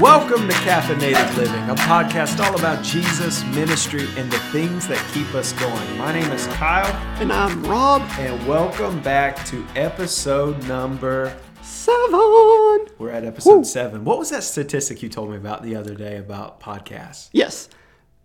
[0.00, 5.32] Welcome to Caffeinated Living, a podcast all about Jesus, ministry, and the things that keep
[5.36, 5.96] us going.
[5.96, 11.36] My name is Kyle, And I'm Rob and welcome back to episode number.
[11.62, 12.88] Seven.
[12.98, 13.64] We're at episode Woo.
[13.64, 14.04] seven.
[14.04, 17.28] What was that statistic you told me about the other day about podcasts?
[17.32, 17.68] Yes.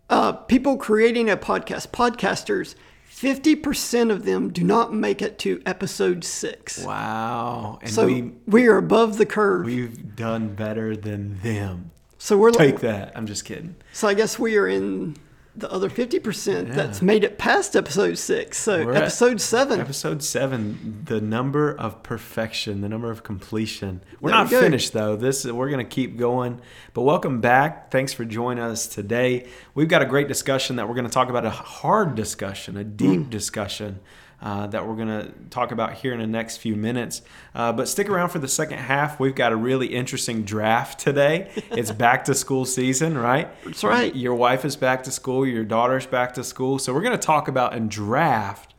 [0.09, 2.73] Uh, people creating a podcast, podcasters,
[3.23, 6.83] 50% of them do not make it to episode six.
[6.85, 7.79] Wow.
[7.81, 9.65] And So we, we are above the curve.
[9.65, 11.91] we've done better than them.
[12.17, 13.11] so we're Take that.
[13.17, 13.75] I'm just kidding.
[13.91, 15.17] so I guess we are in
[15.59, 18.57] the other 50% that's made it past episode six.
[18.57, 19.79] So We're episode seven.
[19.79, 24.01] Episode seven, the number of perfection, the number of completion.
[24.21, 24.59] We're There not go.
[24.61, 25.15] finished though.
[25.15, 26.61] This we're gonna keep going.
[26.93, 27.91] But welcome back.
[27.91, 29.47] Thanks for joining us today.
[29.75, 33.21] We've got a great discussion that we're gonna talk about a hard discussion, a deep
[33.21, 33.29] Mm.
[33.29, 33.99] discussion.
[34.41, 37.21] Uh, that we're going to talk about here in the next few minutes.
[37.53, 39.19] Uh, but stick around for the second half.
[39.19, 41.51] We've got a really interesting draft today.
[41.71, 43.49] It's back to school season, right?
[43.65, 44.15] That's right.
[44.15, 46.79] Your wife is back to school, your daughter's back to school.
[46.79, 48.73] So we're going to talk about and draft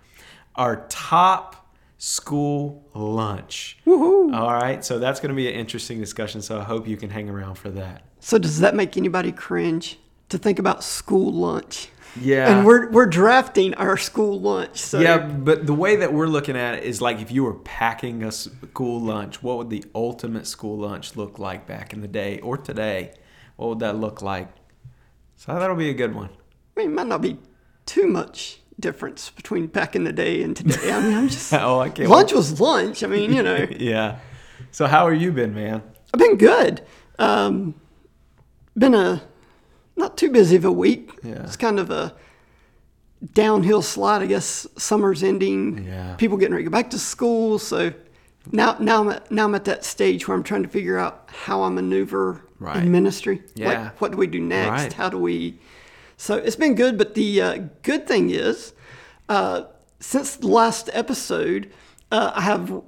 [0.56, 1.60] our top
[1.98, 3.78] school lunch.
[3.86, 4.34] Woohoo.
[4.34, 4.82] All right.
[4.82, 6.40] So that's going to be an interesting discussion.
[6.40, 8.02] So I hope you can hang around for that.
[8.20, 9.98] So does that make anybody cringe
[10.30, 11.88] to think about school lunch?
[12.18, 12.58] Yeah.
[12.58, 14.78] And we're, we're drafting our school lunch.
[14.78, 17.54] So yeah, but the way that we're looking at it is like if you were
[17.54, 22.08] packing a school lunch, what would the ultimate school lunch look like back in the
[22.08, 23.12] day or today?
[23.56, 24.48] What would that look like?
[25.36, 26.30] So that'll be a good one.
[26.76, 27.38] I mean, it might not be
[27.86, 30.90] too much difference between back in the day and today.
[30.92, 32.08] I mean, I'm just Oh, I can't.
[32.08, 33.02] lunch was lunch.
[33.02, 34.18] I mean, you know, Yeah.
[34.72, 35.82] So how are you been, man?
[36.12, 36.82] I've been good.
[37.18, 37.74] Um,
[38.76, 39.22] been a
[40.00, 41.12] not too busy of a week.
[41.22, 41.42] Yeah.
[41.44, 42.14] It's kind of a
[43.34, 44.22] downhill slide.
[44.22, 45.84] I guess summer's ending.
[45.86, 46.14] Yeah.
[46.16, 47.58] People getting ready to go back to school.
[47.58, 47.92] So
[48.50, 51.28] now, now I'm at, now I'm at that stage where I'm trying to figure out
[51.28, 52.76] how I maneuver Right.
[52.76, 53.42] in ministry.
[53.54, 53.68] Yeah.
[53.84, 54.70] Like, what do we do next?
[54.82, 54.92] Right.
[54.92, 55.58] How do we?
[56.18, 58.74] So it's been good, but the uh, good thing is,
[59.30, 59.62] uh,
[59.98, 61.70] since the last episode,
[62.12, 62.82] uh, I have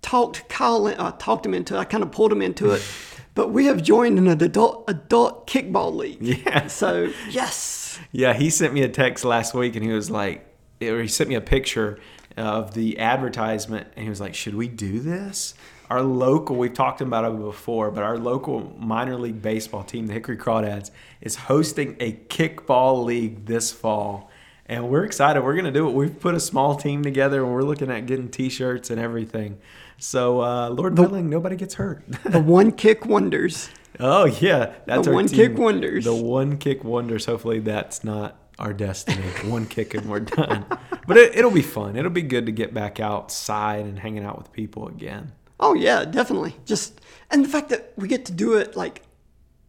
[0.00, 1.74] talked Kyle, uh, talked him into.
[1.74, 1.78] it.
[1.78, 2.82] I kind of pulled him into it,
[3.34, 6.22] but we have joined an adult adult kickball league.
[6.22, 6.66] Yeah.
[6.66, 10.46] So yes, Yeah, he sent me a text last week and he was like,
[10.82, 11.98] or he sent me a picture
[12.36, 15.54] of the advertisement and he was like, should we do this?
[15.90, 20.14] Our local, we've talked about it before, but our local minor league baseball team, the
[20.14, 20.90] Hickory Crawdads,
[21.20, 24.30] is hosting a kickball league this fall.
[24.66, 25.42] And we're excited.
[25.44, 25.92] We're going to do it.
[25.92, 29.58] We've put a small team together and we're looking at getting t shirts and everything.
[29.98, 32.02] So, uh, Lord willing, nobody gets hurt.
[32.24, 33.70] the one kick wonders.
[34.00, 35.36] Oh yeah, that's The one team.
[35.50, 36.04] kick wonders.
[36.04, 37.26] The one kick wonders.
[37.26, 39.22] Hopefully that's not our destiny.
[39.44, 40.66] one kick and we're done.
[41.06, 41.96] But it, it'll be fun.
[41.96, 45.32] It'll be good to get back outside and hanging out with people again.
[45.60, 46.56] Oh yeah, definitely.
[46.64, 47.00] Just
[47.30, 49.02] and the fact that we get to do it like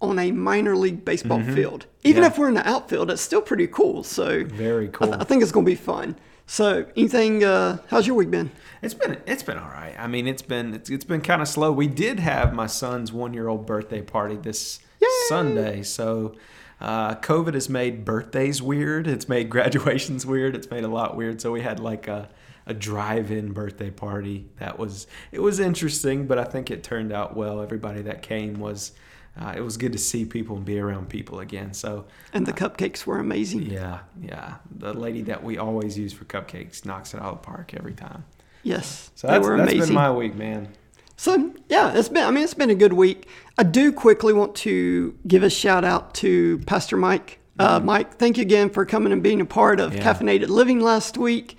[0.01, 2.21] on a minor league baseball field, even Mm-hmm.
[2.23, 2.27] Yeah.
[2.27, 4.03] if we're in the outfield, it's still pretty cool.
[4.03, 5.07] So Very I, cool.
[5.09, 6.15] th- I think it's gonna be fun.
[6.47, 7.43] So anything?
[7.43, 8.51] Uh, how's your week been?
[8.81, 9.95] It's been it's been all right.
[9.97, 11.71] I mean, it's been it's, it's been kind of slow.
[11.71, 14.79] We did have my son's one year old birthday party this
[15.27, 16.35] Sunday, so.
[16.81, 19.07] Uh, COVID has made birthdays weird.
[19.07, 20.57] It's made graduations weird.
[20.57, 21.39] It's made a lot weird.
[21.39, 22.27] So we had like a,
[22.65, 24.49] a drive-in birthday party.
[24.59, 27.61] That was it was interesting, but I think it turned out well.
[27.61, 28.91] Everybody that came was
[29.39, 31.73] uh, it was good to see people and be around people again.
[31.73, 33.63] So And the cupcakes were amazing.
[33.63, 34.55] yeah, yeah.
[34.77, 37.93] The lady that we always use for cupcakes knocks it out of the park every
[37.93, 38.23] time.
[38.63, 39.87] Yes, So they that's, were that's amazing.
[39.89, 40.69] been my week, man.
[41.17, 42.25] So yeah, it's been.
[42.25, 43.27] I mean, it's been a good week.
[43.57, 47.39] I do quickly want to give a shout out to Pastor Mike.
[47.57, 50.01] Uh, Mike, thank you again for coming and being a part of Mm-hmm.
[50.01, 50.13] Yeah.
[50.13, 51.57] Caffeinated Living last week.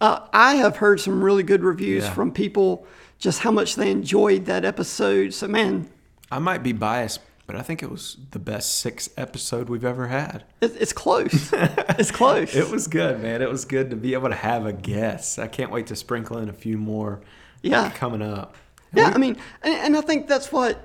[0.00, 2.12] Uh, I have heard some really good reviews Yeah.
[2.12, 2.86] from people,
[3.18, 5.32] just how much they enjoyed that episode.
[5.32, 5.88] So man,
[6.30, 10.08] I might be biased, but I think it was the best six episode we've ever
[10.08, 10.44] had.
[10.60, 11.50] it's close.
[11.52, 12.54] it's close.
[12.54, 13.40] It was good, man.
[13.42, 15.38] It was good to be able to have a guest.
[15.38, 17.20] I can't wait to sprinkle in a few more
[17.62, 17.90] Yeah.
[17.90, 18.56] coming up.
[18.94, 20.84] Yeah, I mean, and, and I think that's what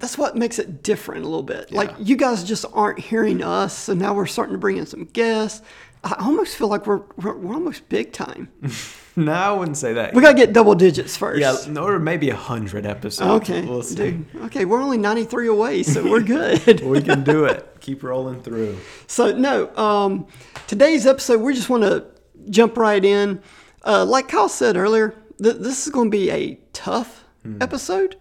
[0.00, 1.70] that's what makes it different a little bit.
[1.70, 5.04] Like you guys just aren't hearing us, so now we're starting to bring in some
[5.04, 5.62] guests.
[6.02, 8.48] I almost feel like we're we're, we're almost big time.
[9.16, 10.14] No, I wouldn't say that.
[10.14, 11.38] We gotta get double digits first.
[11.40, 13.42] yeah, or maybe a hundred episodes.
[13.50, 13.94] Okay, We'll see.
[13.94, 14.26] dude.
[14.44, 16.80] Okay, we're only ninety three away, so we're good.
[16.84, 17.68] We can do it.
[17.80, 18.78] Keep rolling through.
[19.08, 20.26] So no, um,
[20.66, 22.06] today's episode we just want to
[22.48, 23.42] jump right in.
[23.84, 27.24] Uh, like Kyle said earlier, th- this is going to be a tough
[27.60, 28.16] episode,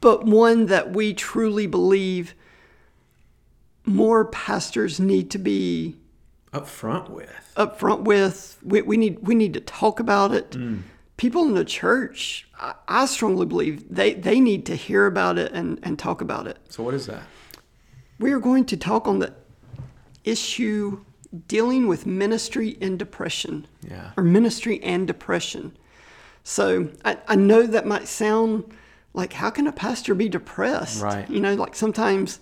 [0.00, 2.34] but one that we truly believe
[3.84, 5.96] more pastors need to be
[6.56, 7.30] Up front with.
[7.56, 8.58] upfront with.
[8.62, 10.50] We, we need we need to talk about it.
[10.52, 10.82] Mm.
[11.16, 15.52] people in the church, I, I strongly believe they, they need to hear about it
[15.52, 16.58] and, and talk about it.
[16.68, 17.22] So what is that?
[18.18, 19.32] We are going to talk on the
[20.24, 21.04] issue
[21.48, 24.12] dealing with ministry and depression Yeah.
[24.16, 25.76] or ministry and depression.
[26.44, 28.64] So I, I know that might sound
[29.12, 31.02] like how can a pastor be depressed?
[31.02, 31.28] Right.
[31.28, 32.40] You know, like sometimes,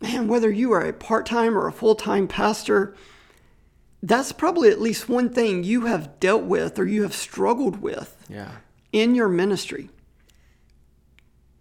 [0.00, 2.94] man, whether you are a part time or a full time pastor,
[4.02, 8.16] that's probably at least one thing you have dealt with or you have struggled with
[8.28, 8.52] Yeah.
[8.92, 9.90] in your ministry,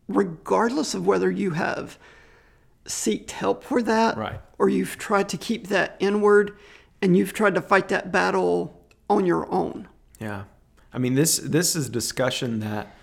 [0.07, 1.97] regardless of whether you have
[2.85, 4.39] seeked help for that Right.
[4.57, 6.57] or you've tried to keep that inward
[7.01, 9.87] and you've tried to fight that battle on your own.
[10.19, 10.43] Yeah.
[10.91, 12.95] I mean this this is discussion that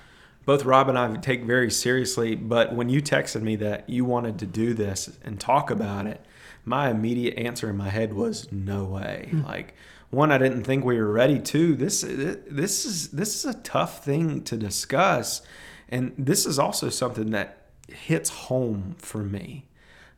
[0.46, 4.38] both Rob and I take very seriously, but when you texted me that you wanted
[4.38, 6.24] to do this and talk about it,
[6.64, 9.28] my immediate answer in my head was no way.
[9.44, 9.74] Like
[10.08, 11.74] one I didn't think we were ready to.
[11.74, 15.42] This this is this is a tough thing to discuss
[15.88, 19.66] and this is also something that hits home for me.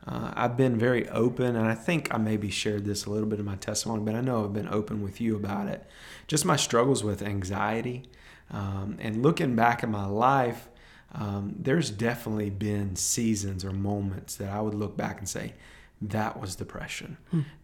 [0.07, 3.39] Uh, I've been very open, and I think I maybe shared this a little bit
[3.39, 5.85] in my testimony, but I know I've been open with you about it.
[6.27, 8.05] Just my struggles with anxiety.
[8.51, 10.69] Um, and looking back at my life,
[11.13, 15.55] um, there's definitely been seasons or moments that I would look back and say,
[16.01, 17.17] that was depression.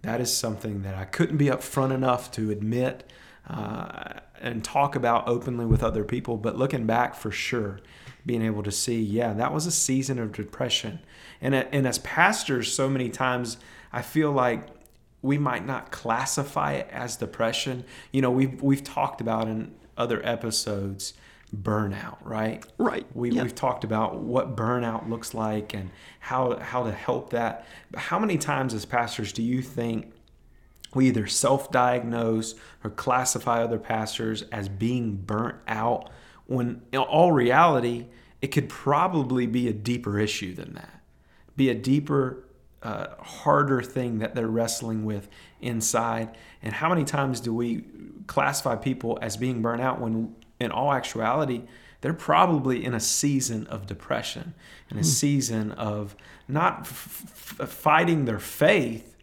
[0.03, 3.13] That is something that I couldn't be upfront enough to admit
[3.49, 6.37] uh, and talk about openly with other people.
[6.37, 7.81] But looking back for sure,
[8.27, 10.99] being able to see, yeah, that was a season of depression.
[11.41, 13.59] And, and as pastors, so many times
[13.93, 14.67] I feel like
[15.23, 17.85] we might not classify it as depression.
[18.11, 21.15] You know, we've, we've talked about in other episodes
[21.55, 22.65] burnout, right?
[22.79, 23.07] Right.
[23.15, 23.43] We, Yeah.
[23.43, 27.67] We've talked about what burnout looks like and how, how to help that.
[27.91, 30.13] But how many times as pastors do you think
[30.95, 36.11] we either self-diagnose or classify other pastors as being burnt out
[36.47, 38.07] when in all reality
[38.41, 41.01] it could probably be a deeper issue than that
[41.57, 42.45] be a deeper
[42.83, 45.29] uh, harder thing that they're wrestling with
[45.61, 47.85] inside and how many times do we
[48.27, 51.63] classify people as being burnt out when in all actuality
[52.01, 54.55] they're probably in a season of depression
[54.91, 56.15] in a season of
[56.49, 59.17] not f- f- fighting their faith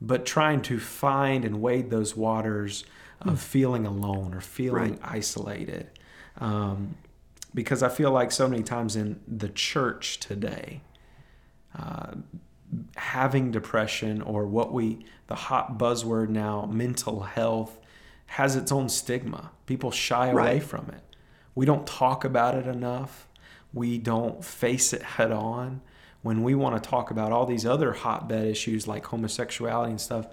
[0.00, 2.84] but trying to find and wade those waters
[3.20, 5.00] of feeling alone or feeling Right.
[5.02, 5.88] isolated.
[6.40, 6.94] Um,
[7.52, 10.82] because I feel like so many times in the church today,
[11.76, 12.12] uh,
[12.96, 17.80] having depression or what we, the hot buzzword now, mental health,
[18.28, 19.50] has its own stigma.
[19.66, 20.62] People shy away Right.
[20.62, 21.02] from it.
[21.54, 23.26] We don't talk about it enough.
[23.72, 25.80] We don't face it head on
[26.22, 30.26] when we want to talk about all these other hotbed issues like homosexuality and stuff,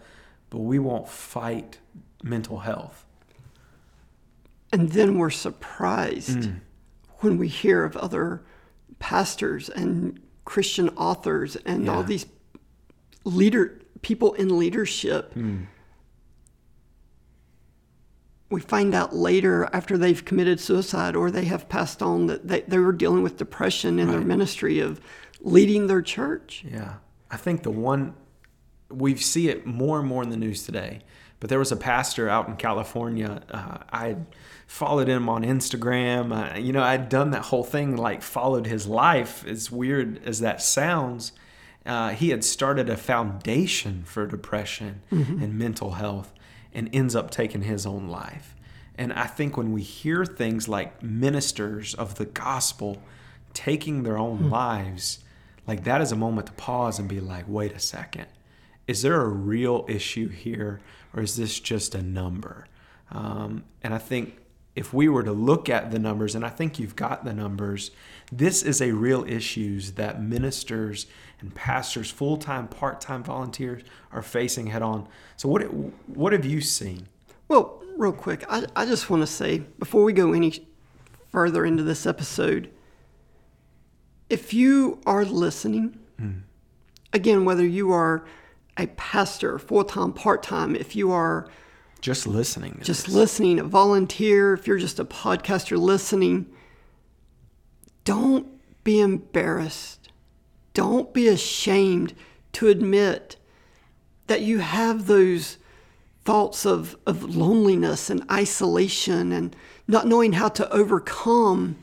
[0.50, 1.80] but we won't fight
[2.24, 3.06] mental health.
[4.72, 6.60] And then we're surprised Mm.
[7.20, 8.44] when we hear of other
[9.00, 12.26] pastors and Christian authors and all these
[13.24, 15.34] leader people in leadership.
[15.34, 15.66] Mm.
[18.50, 22.62] We find out later after they've committed suicide or they have passed on that they,
[22.62, 25.02] they were dealing with depression in their ministry of
[25.42, 26.64] leading their church.
[26.70, 26.96] Yeah.
[27.32, 28.14] I think the one
[28.90, 31.02] we see it more and more in the news today.
[31.40, 33.42] But there was a pastor out in California.
[33.52, 34.16] Uh, I
[34.68, 36.56] followed him on Instagram.
[36.56, 39.46] Uh, you know, I'd done that whole thing, like followed his life.
[39.46, 41.34] As weird as that sounds,
[41.86, 46.34] uh, he had started a foundation for depression and mental health,
[46.76, 48.56] and ends up taking his own life.
[48.98, 53.02] And I think when we hear things like ministers of the gospel
[53.54, 55.20] taking their own lives,
[55.66, 58.28] like that is a moment to pause and be like, wait a second.
[58.88, 60.80] Is there a real issue here,
[61.14, 62.68] or is this just a number?
[63.10, 64.38] Um, and I think
[64.76, 67.92] if we were to look at the numbers, and I think you've got the numbers,
[68.32, 71.08] this is a real issues that ministers
[71.40, 75.08] and pastors, full time, part time volunteers are facing head on.
[75.38, 75.62] So what
[76.08, 77.08] what have you seen?
[77.48, 80.68] Well, real quick, I, I just want to say before we go any
[81.30, 82.70] further into this episode,
[84.30, 86.40] if you are listening, hmm.
[87.14, 88.26] again, whether you are
[88.78, 91.48] a pastor, full time, part time, if you are
[92.06, 92.80] Just listening.
[92.84, 93.16] just this.
[93.16, 96.46] listening, a volunteer, if you're just a podcaster listening,
[98.04, 98.46] don't
[98.84, 100.10] be embarrassed.
[100.76, 102.14] Don't be ashamed
[102.54, 103.38] to admit
[104.28, 105.58] that you have those
[106.24, 109.56] thoughts of, of loneliness and isolation and
[109.88, 111.78] not knowing how to overcome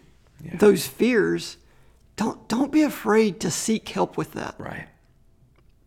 [0.44, 0.56] Yeah.
[0.58, 1.56] those fears.
[2.14, 4.86] Don't don't be afraid to seek help with that Right.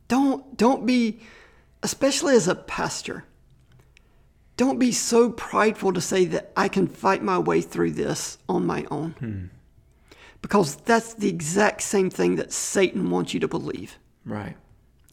[0.09, 1.19] don't don't be
[1.83, 3.23] especially as a pastor
[4.57, 8.65] don't be so prideful to say that I can fight my way through this on
[8.65, 9.11] my own.
[9.19, 9.45] Hmm.
[10.41, 13.97] Because that's the exact same thing that Satan wants you to believe.
[14.25, 14.55] Right.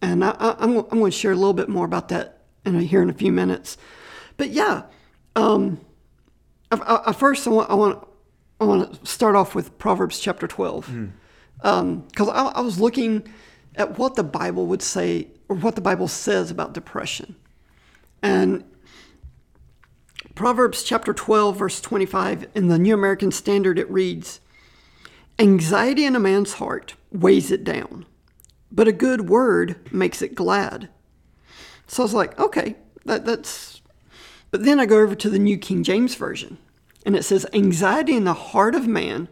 [0.00, 2.76] And I, I, I'm, I'm going to share a little bit more about that in
[2.76, 3.76] a, here in a few minutes.
[4.36, 4.82] But yeah,
[5.34, 5.80] um,
[6.70, 8.06] I, I, first I want, I want
[8.60, 11.06] I want to start off with Proverbs chapter 12 hmm.
[11.62, 13.26] um, because I, I was looking
[13.74, 17.34] at what the Bible would say or what the Bible says about depression,
[18.22, 18.64] and
[20.42, 24.40] Proverbs chapter 12 verse 25 in the New American Standard it reads,
[25.38, 28.06] "Anxiety in a man's heart weighs it down."
[28.72, 30.88] but a good word makes it glad.
[31.86, 33.82] So I was like, okay, that, that's.
[34.50, 36.58] But then I go over to the New King James Version,
[37.06, 39.28] and it says, Anxiety in the heart of man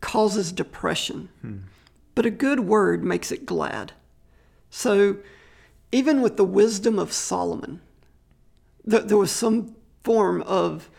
[0.00, 1.58] causes depression, hmm.
[2.14, 3.92] but a good word makes it glad.
[4.70, 5.16] So
[5.90, 7.80] even with the wisdom of Solomon,
[8.88, 9.74] th- there was some
[10.04, 10.90] form of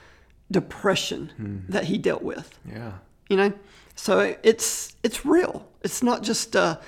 [0.52, 1.58] depression hmm.
[1.70, 2.60] that he dealt with.
[2.70, 2.94] Yeah.
[3.30, 3.54] you know?
[3.96, 5.68] So it's it's real.
[5.82, 6.80] It's not just a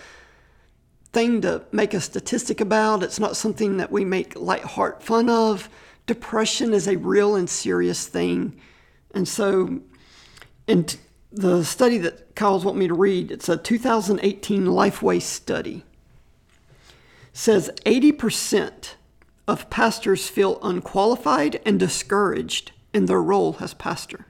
[1.11, 3.03] thing to make a statistic about.
[3.03, 5.69] It's not something that we make light heart fun of.
[6.07, 8.59] Depression is a real and serious thing.
[9.13, 9.81] And so
[10.67, 10.99] in t-
[11.31, 15.83] the study that kyle's want me to read it's a 2018 lifeway study
[17.33, 18.93] says 80%
[19.47, 24.25] of pastors feel unqualified and discouraged in their role as pastor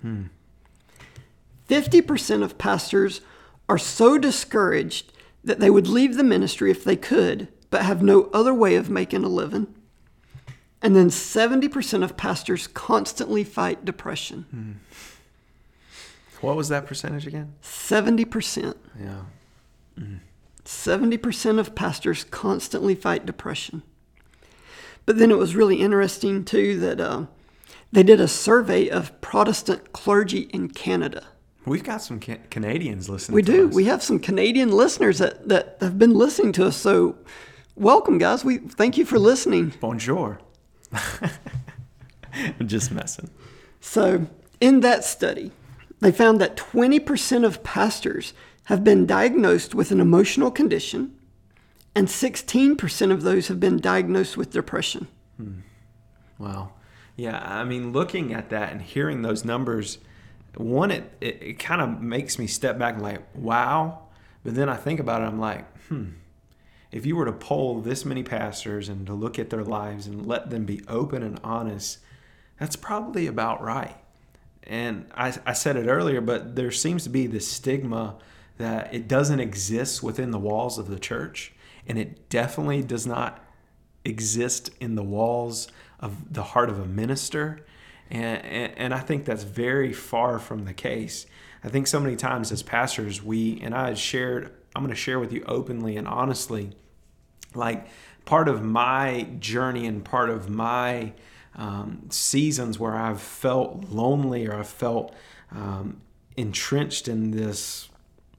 [1.69, 3.22] 50% of pastors
[3.67, 5.12] are so discouraged
[5.43, 8.89] that they would leave the ministry if they could, but have no other way of
[8.89, 9.67] making a living.
[10.81, 14.79] And then 70% of pastors constantly fight depression.
[16.41, 17.53] What was that percentage again?
[17.63, 18.75] 70%.
[19.00, 19.22] Yeah.
[20.63, 23.81] 70% of pastors constantly fight depression.
[25.05, 27.25] But then it was really interesting, too, that uh,
[27.91, 31.27] they did a survey of Protestant clergy in Canada.
[31.65, 33.35] We've got some ca- Canadians listening.
[33.35, 33.69] We to do.
[33.69, 33.75] us.
[33.75, 36.77] We have some Canadian listeners that, that have been listening to us.
[36.77, 37.17] So,
[37.75, 38.45] welcome, guys.
[38.45, 39.74] We thank you for listening.
[39.79, 40.39] Bonjour.
[42.33, 43.29] I'm just messing.
[43.79, 44.27] So,
[44.62, 45.51] in that study,
[46.01, 48.33] they found that 20% of pastors
[48.65, 51.15] have been diagnosed with an emotional condition,
[51.95, 55.07] and 16% of those have been diagnosed with depression.
[56.37, 56.73] Wow.
[57.15, 59.99] Yeah, I mean, looking at that and hearing those numbers,
[60.55, 64.07] one, it, it, it kind of makes me step back and like, wow.
[64.43, 66.09] But then I think about it, I'm like, hmm,
[66.91, 70.25] if you were to poll this many pastors and to look at their lives and
[70.25, 71.99] let them be open and honest,
[72.59, 73.97] that's probably about right.
[74.63, 78.15] And I, I said it earlier, but there seems to be this stigma
[78.57, 81.53] that it doesn't exist within the walls of the church.
[81.88, 83.44] And it definitely does not
[84.04, 85.68] exist in the walls
[86.00, 87.65] of the heart of a minister.
[88.10, 91.25] And, and, and I think that's very far from the case.
[91.63, 95.20] I think so many times as pastors, we, and I shared, I'm going to share
[95.20, 96.72] with you openly and honestly,
[97.56, 97.88] like
[98.25, 101.13] part of my journey and part of my
[101.56, 105.15] um, seasons where I've felt lonely or I've felt
[105.51, 106.01] um,
[106.36, 107.89] entrenched in this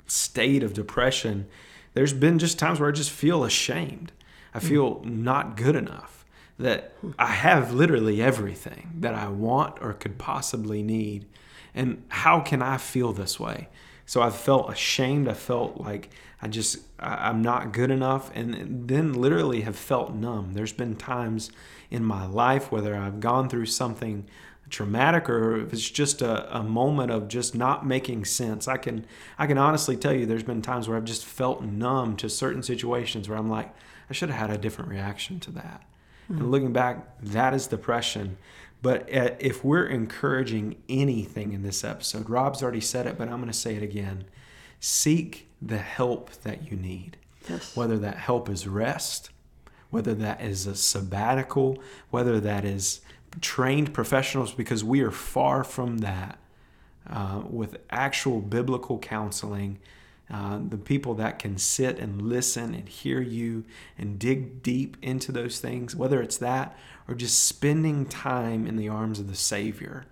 [0.07, 1.49] state of depression,
[1.97, 4.13] there's been just times where I just feel ashamed.
[4.53, 4.67] I hmm.
[4.67, 6.27] feel not good enough.
[6.59, 11.25] That I have literally everything that I want or could possibly need.
[11.75, 13.69] And how can I feel this way?
[14.05, 15.27] So I felt ashamed.
[15.27, 16.11] I felt like
[16.41, 18.31] I just, I- I'm not good enough.
[18.35, 20.53] And then literally have felt numb.
[20.53, 21.51] There's been times
[21.91, 24.27] in my life, whether I've gone through something
[24.71, 28.67] traumatic or if it's just a, a moment of just not making sense.
[28.67, 29.07] I can,
[29.39, 32.63] I can honestly tell you there's been times where I've just felt numb to certain
[32.63, 33.73] situations where I'm like,
[34.11, 35.83] I should have had a different reaction to that.
[36.29, 38.37] And looking back, that is depression.
[38.83, 43.37] But uh, if we're encouraging anything in this episode, Rob's already said it, but I'm
[43.37, 44.25] going to say it again.
[44.81, 47.17] Seek the help that you need.
[47.49, 47.77] Yes.
[47.77, 49.31] Whether that help is rest,
[49.91, 51.79] whether that is a sabbatical,
[52.11, 53.01] whether that is
[53.41, 56.39] trained professionals, because we are far from that
[57.09, 59.79] uh, with actual biblical counseling.
[60.29, 63.65] Uh, the people that can sit and listen and hear you
[63.97, 66.77] and dig deep into those things, whether it's that
[67.07, 70.05] or just spending time in the arms of the Savior.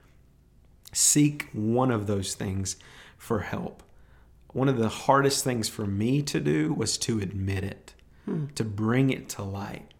[0.93, 2.76] Seek one of those things
[3.19, 3.83] for help.
[4.52, 7.95] One of the hardest things for me to do was to admit it,
[8.54, 9.90] to bring it to light.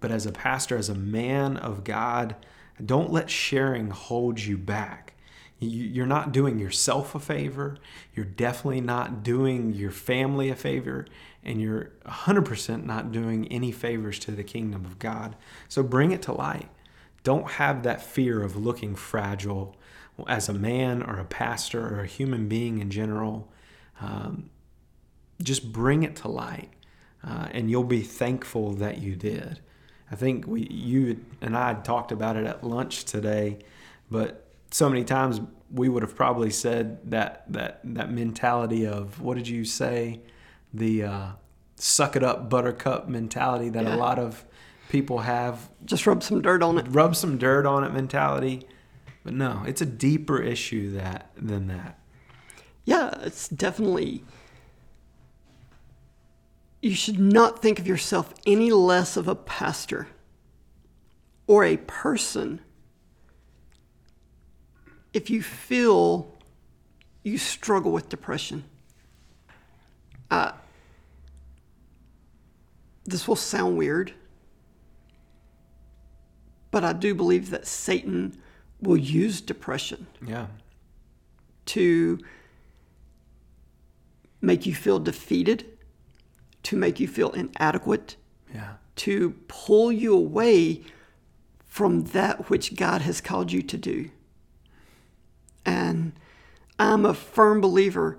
[0.00, 2.34] But as a pastor, as a man of God,
[2.84, 5.14] don't let sharing hold you back.
[5.58, 7.76] You- You're not doing yourself a favor.
[8.14, 11.06] You're definitely not doing your family a favor.
[11.44, 15.36] And you're 100% not doing any favors to the kingdom of God.
[15.68, 16.68] So bring it to light.
[17.22, 19.74] don't have that fear of looking fragile
[20.28, 23.50] as a man or a pastor or a human being in general.
[23.98, 24.50] Um,
[25.42, 26.68] just bring it to light,
[27.26, 29.60] uh, and you'll be thankful that you did.
[30.14, 33.58] I think we, you and I talked about it at lunch today,
[34.12, 35.40] but so many times
[35.72, 40.20] we would have probably said that that that mentality of what did you say,
[40.72, 41.26] the uh,
[41.74, 43.96] suck it up buttercup mentality that Yeah.
[43.96, 44.44] a lot of
[44.88, 46.86] people have, Just rub some dirt on it.
[46.88, 48.68] rub some dirt on it mentality.
[49.24, 51.98] But no, it's a deeper issue that than that.
[52.84, 54.22] Yeah, it's definitely.
[56.84, 60.06] You should not think of yourself any less of a pastor
[61.46, 62.60] or a person
[65.14, 66.36] if you feel
[67.22, 68.64] you struggle with depression.
[70.30, 70.52] Uh,
[73.06, 74.12] this will sound weird,
[76.70, 78.36] but I do believe that Satan
[78.82, 80.48] will use depression Yeah,
[81.64, 82.18] to
[84.42, 85.73] make you feel defeated,
[86.64, 88.16] to make you feel inadequate,
[88.52, 90.82] yeah, to pull you away
[91.66, 94.10] from that which God has called you to do.
[95.64, 96.12] And
[96.78, 98.18] I'm a firm believer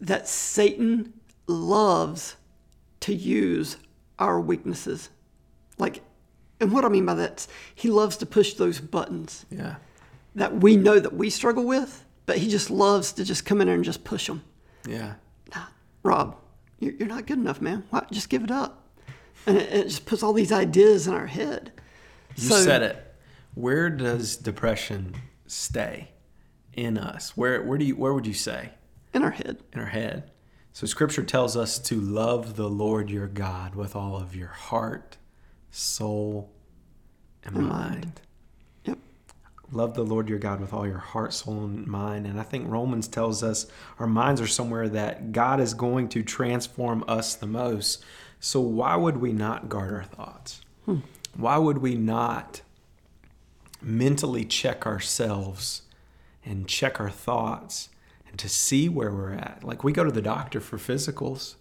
[0.00, 1.12] that Satan
[1.46, 2.36] loves
[3.00, 3.76] to use
[4.18, 5.10] our weaknesses.
[5.78, 6.02] Like,
[6.60, 9.76] and what I mean by that, is he loves to push those buttons yeah,
[10.34, 13.66] that we know that we struggle with, but he just loves to just come in
[13.68, 14.42] there and just push them.
[14.86, 15.14] yeah.
[15.54, 15.66] Nah,
[16.02, 16.36] Rob,
[16.78, 17.84] you're, you're not good enough, man.
[17.90, 18.88] Why, just give it up.
[19.46, 21.72] And it, it just puts all these ideas in our head.
[22.36, 23.14] You said it.
[23.54, 25.14] Where does depression
[25.46, 26.10] stay
[26.74, 27.36] in us?
[27.36, 28.70] Where where do you where would you say?
[29.12, 29.58] In our head.
[29.72, 30.30] In our head.
[30.72, 35.16] So scripture tells us to love the Lord your God with all of your heart,
[35.70, 36.52] soul,
[37.42, 37.90] and And mind.
[38.04, 38.20] mind.
[39.70, 42.26] Love the Lord your God with all your heart, soul, and mind.
[42.26, 43.66] And I think Romans tells us
[43.98, 48.02] our minds are somewhere that God is going to transform us the most.
[48.40, 50.62] So why would we not guard our thoughts?
[50.86, 50.98] Hmm.
[51.36, 52.62] Why would we not
[53.82, 55.82] mentally check ourselves
[56.44, 57.90] and check our thoughts
[58.26, 59.64] and to see where we're at?
[59.64, 61.56] Like we go to the doctor for physicals.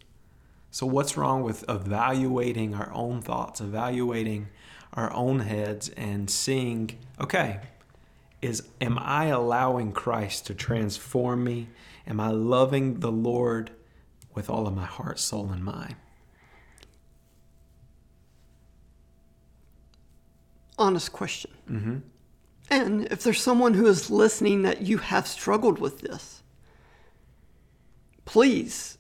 [0.72, 4.48] So what's wrong with evaluating our own thoughts, evaluating
[4.94, 7.60] our own heads and seeing, okay,
[8.42, 11.70] is am I allowing Christ to transform me?
[12.06, 13.72] Am I loving the Lord
[14.34, 15.96] with all of my heart, soul, and mind?
[20.78, 21.52] Honest question.
[21.70, 21.98] Mm-hmm.
[22.70, 26.44] And if there's someone who is listening that you have struggled with this,
[28.26, 28.98] please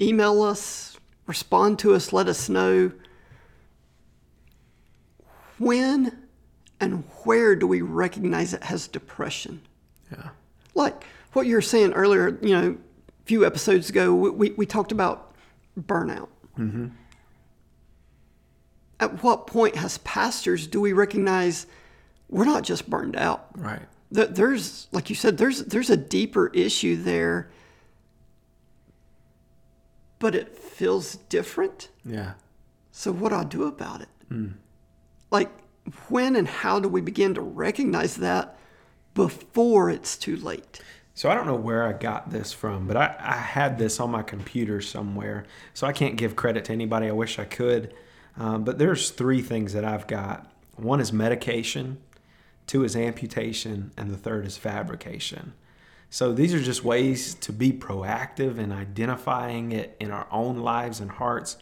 [0.00, 2.92] email us, respond to us, let us know
[5.58, 6.25] when
[6.80, 9.62] and where do we recognize it as depression?
[10.12, 10.28] Yeah.
[10.74, 14.66] like what you were saying earlier, you know, a few episodes ago, we, we, we
[14.66, 15.34] talked about
[15.78, 16.28] burnout.
[16.58, 16.88] Mm-hmm.
[19.00, 21.66] At what point, as pastors, do we recognize
[22.28, 23.48] we're not just burned out?
[23.54, 23.82] Right.
[24.12, 27.50] That there's, like you said, there's there's a deeper issue there,
[30.18, 31.88] but it feels different.
[32.04, 32.34] Yeah.
[32.92, 34.08] So what do I do about it?
[35.30, 35.50] Like,
[36.08, 38.58] when and how do we begin to recognize that
[39.14, 40.80] before it's too late?
[41.14, 44.10] So I don't know where I got this from, but I, I had this on
[44.10, 45.46] my computer somewhere.
[45.72, 47.08] So I can't give credit to anybody.
[47.08, 47.94] I wish I could.
[48.36, 50.52] Um, but there's three things that I've got.
[50.74, 51.98] One is medication,
[52.66, 55.54] two is amputation, and the third is fabrication.
[56.10, 61.00] So these are just ways to be proactive in identifying it in our own lives
[61.00, 61.56] and hearts.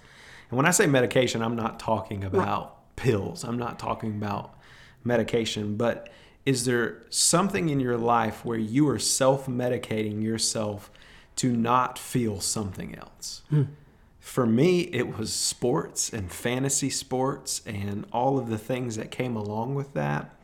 [0.51, 3.45] And when I say medication, I'm not talking about pills.
[3.45, 4.59] I'm not talking about
[5.05, 6.09] medication, but
[6.47, 10.91] is there something in your life where you are self medicating yourself
[11.37, 13.43] to not feel something else?
[13.51, 13.63] Hmm.
[14.21, 19.37] For me, it was sports and fantasy sports and all of the things that came
[19.37, 20.35] along with that.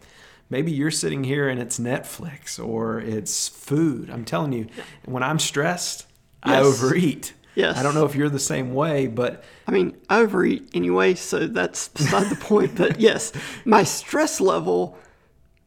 [0.51, 4.11] Maybe you're sitting here and it's Netflix or it's food.
[4.11, 4.67] I'm telling you,
[5.05, 6.07] when I'm stressed,
[6.43, 7.33] I overeat.
[7.55, 7.77] Yes.
[7.77, 11.47] I don't know if you're the same way, but I mean, I overeat anyway, so
[11.47, 12.77] that's beside the point.
[12.77, 13.33] But yes,
[13.65, 14.97] my stress level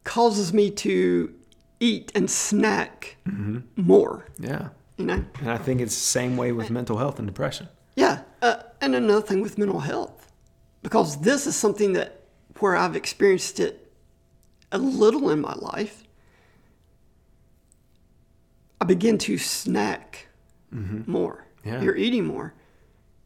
[0.04, 1.34] causes me to
[1.80, 3.16] eat and snack
[3.76, 4.68] more, yeah.
[4.96, 5.24] you know?
[5.40, 7.68] And I think it's the same way with mental health and depression.
[7.96, 8.22] Yeah.
[8.40, 10.32] Uh, and another thing with mental health,
[10.82, 12.20] because this is something that
[12.60, 13.92] where I've experienced it
[14.72, 16.04] a little in my life,
[18.80, 20.28] I begin to snack
[21.06, 21.43] more.
[21.64, 21.80] Yeah.
[21.80, 22.54] You're eating more,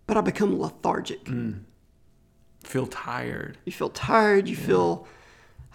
[0.06, 1.24] but I become lethargic.
[1.24, 1.60] Mm.
[2.62, 3.58] Feel tired.
[3.64, 4.48] You feel tired.
[4.48, 5.06] You feel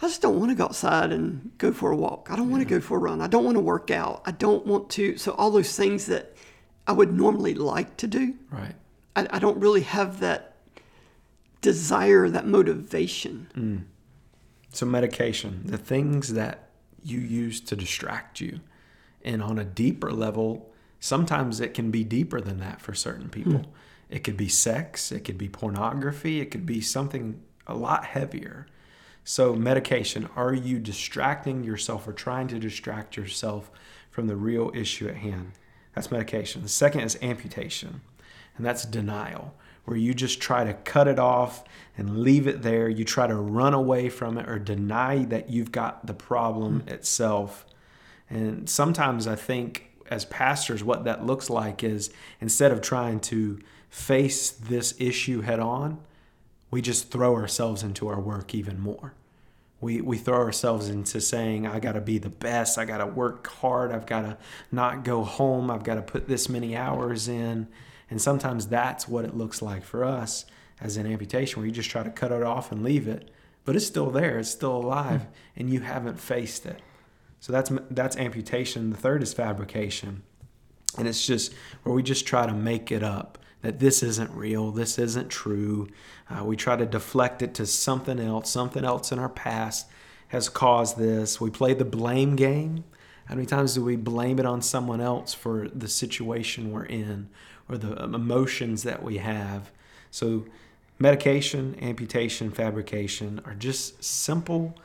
[0.02, 2.28] I just don't want to go outside and go for a walk.
[2.30, 3.22] I don't want to go for a run.
[3.22, 4.22] I don't want to work out.
[4.26, 5.18] I don't want to.
[5.18, 6.36] So, all those things that
[6.88, 8.76] I would normally like to do, Right.
[9.16, 10.56] I, I don't really have that
[11.62, 13.48] desire, that motivation.
[13.56, 13.84] Mm.
[14.74, 16.70] So medication, the things that
[17.04, 18.60] you use to distract you.
[19.24, 20.73] And on a deeper level,
[21.04, 23.30] sometimes it can be deeper than that for certain hmm.
[23.30, 23.66] people.
[24.10, 28.68] It could be sex, it could be pornography, it could be something a lot heavier.
[29.26, 33.70] So medication, are you distracting yourself or trying to distract yourself
[34.12, 35.52] from the real issue at hand?
[35.94, 36.62] That's medication.
[36.62, 38.00] The second is amputation,
[38.56, 41.66] and that's denial, where you just try to cut it off
[41.98, 42.88] and leave it there.
[42.88, 46.88] You try to run away from it or deny that you've got the problem hmm.
[46.88, 47.66] itself.
[48.30, 52.12] And sometimes I think as pastors, what that looks like is
[52.42, 56.00] instead of trying to face this issue head on,
[56.72, 59.14] we just throw ourselves into our work even more.
[59.80, 62.78] We, we throw ourselves into saying, I got to be the best.
[62.78, 63.92] I got to work hard.
[63.92, 64.38] I've got to
[64.72, 65.70] not go home.
[65.70, 67.68] I've got to put this many hours in.
[68.10, 70.46] And sometimes that's what it looks like for us
[70.80, 73.30] as an amputation, where you just try to cut it off and leave it,
[73.66, 74.40] but it's still there.
[74.40, 75.30] It's still alive, hmm.
[75.58, 76.80] and you haven't faced it.
[77.44, 78.92] So that's that's amputation.
[78.92, 80.24] The third is fabrication,
[80.98, 81.54] and it's just
[81.84, 85.90] where we just try to make it up that this isn't real, this isn't true.
[86.30, 88.50] Uh, we try to deflect it to something else.
[88.50, 89.88] Something else in our past
[90.30, 91.42] has caused this.
[91.42, 92.86] We play the blame game.
[93.26, 97.28] How many times do we blame it on someone else for the situation we're in
[97.68, 99.70] or the emotions that we have?
[100.12, 100.46] So,
[100.98, 104.78] medication, amputation, fabrication are just simple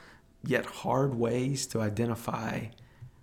[0.45, 2.67] yet hard ways to identify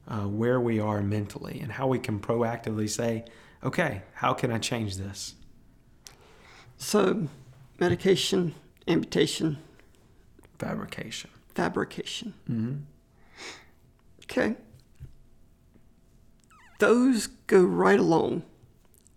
[0.08, 3.26] uh, where we are mentally and how we can proactively say,
[3.64, 5.36] okay, how can I change this?
[6.78, 7.28] So,
[7.80, 8.54] medication,
[8.88, 9.58] amputation,
[10.60, 11.30] Fabrication.
[11.54, 12.34] fabrication.
[12.50, 12.76] Mm-hmm.
[14.24, 14.56] Okay.
[16.80, 18.44] Those go right along.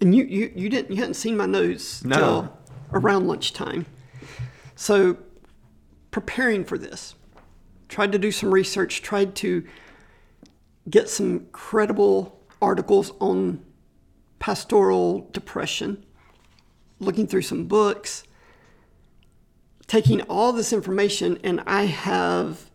[0.01, 2.17] And you, you, you didn't you hadn't seen my notes No.
[2.17, 2.59] till
[2.93, 3.87] around lunchtime.
[4.77, 5.17] So
[6.13, 7.15] preparing for this,
[7.88, 9.66] tried to do some research, tried to
[10.88, 13.64] get some credible articles on
[14.38, 16.05] pastoral depression,
[16.98, 18.24] looking through some books,
[19.87, 22.70] taking all this information, and I have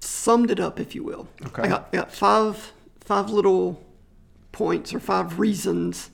[0.00, 1.28] summed it up, if you will.
[1.46, 1.62] Okay.
[1.62, 3.84] I got, I got five five little
[4.52, 6.10] points or five reasons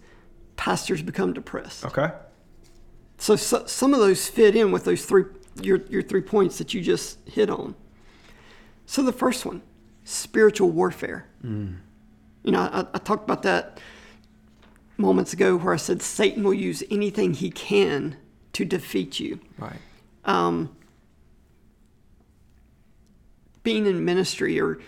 [0.56, 1.84] pastors become depressed.
[1.84, 2.10] Okay.
[3.18, 5.24] So, so some of those fit in with those three
[5.62, 7.74] your your three points that you just hit on.
[8.86, 9.62] So the first one,
[10.04, 11.26] spiritual warfare.
[12.42, 13.80] You know, I, I talked about that
[14.96, 18.16] moments ago where I said Satan will use anything he can
[18.54, 19.40] to defeat you.
[19.58, 19.78] Right.
[20.24, 20.74] Um,
[23.62, 24.78] being in ministry or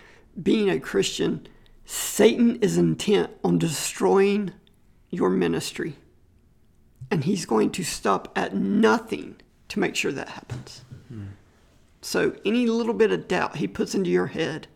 [0.42, 1.46] being a Christian,
[1.84, 4.52] Satan is intent on destroying
[5.10, 5.96] your ministry.
[7.10, 9.36] And he's going to stop at nothing
[9.70, 10.82] to make sure that happens.
[12.02, 14.68] So, any little bit of doubt he puts into your head,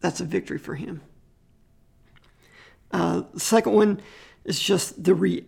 [0.00, 1.00] that's a victory for him.
[2.90, 4.00] Uh, the second one
[4.44, 5.44] is just the re.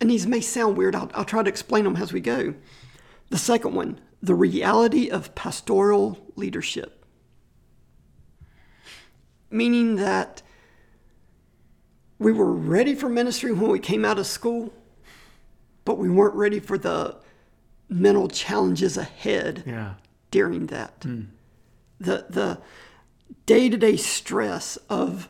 [0.00, 0.94] And these may sound weird.
[0.94, 2.54] I'll, I'll try to explain them as we go.
[3.30, 7.04] The second one, the reality of pastoral leadership.
[9.50, 10.42] Meaning that
[12.18, 14.72] we were ready for ministry when we came out of school,
[15.84, 17.16] but we weren't ready for the
[17.88, 19.94] mental challenges ahead Yeah.
[20.30, 21.00] during that.
[22.00, 22.58] The the
[23.46, 25.28] day to day stress of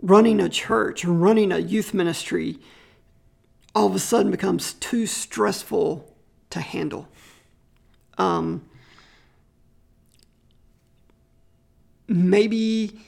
[0.00, 2.58] running a church or running a youth ministry
[3.74, 6.14] all of a sudden becomes too stressful
[6.50, 7.08] to handle.
[8.18, 8.62] Um,
[12.06, 13.00] maybe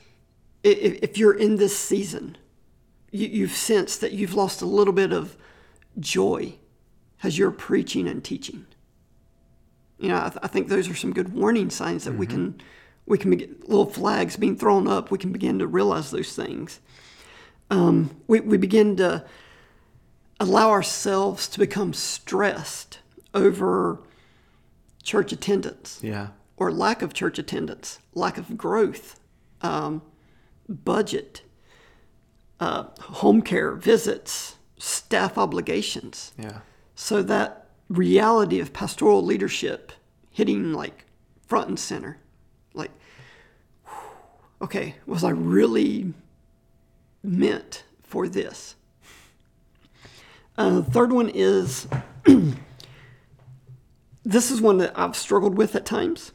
[0.63, 2.39] if you're in this season,
[3.11, 5.37] you, you've sensed that you've lost a little bit of
[5.99, 6.55] joy
[7.25, 8.67] as you're preaching and teaching
[9.99, 12.61] you know, I, th- I think those are some good warning signs that we can
[13.07, 13.31] we can
[13.67, 15.11] little flags being thrown up.
[15.13, 16.81] We can begin to realize those things.
[17.71, 19.25] Um, we we begin to
[20.41, 22.99] allow ourselves to become stressed
[23.33, 24.01] over
[25.05, 26.29] church attendance Yeah.
[26.57, 29.21] or lack of church attendance, lack of growth,
[29.63, 30.03] um,
[30.69, 31.43] budget,
[32.59, 36.33] uh, home care visits, staff obligations.
[36.37, 36.61] Yeah.
[36.95, 39.93] So that reality of pastoral leadership
[40.31, 41.05] hitting like
[41.47, 42.19] front and center.
[42.73, 42.91] Like,
[44.61, 46.13] okay, was I really
[47.23, 48.77] meant for this?
[50.57, 51.89] Uh, the third one is
[54.25, 56.33] this is one that I've struggled with at times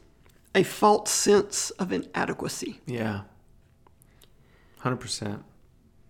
[0.54, 2.80] a false sense of inadequacy.
[2.86, 3.22] Yeah.
[4.82, 5.42] 100%.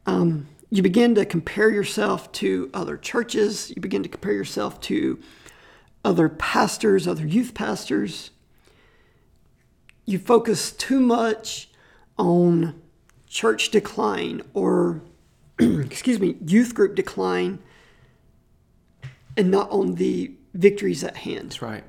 [0.06, 5.18] Um, you begin to compare yourself to other churches, you begin to compare yourself to
[6.04, 8.30] other pastors, other youth pastors.
[10.06, 11.68] You focus too much
[12.16, 12.80] on
[13.26, 15.02] church decline or,
[15.58, 17.58] excuse me, youth group decline
[19.36, 21.50] and not on the victories at hand.
[21.50, 21.84] That's right.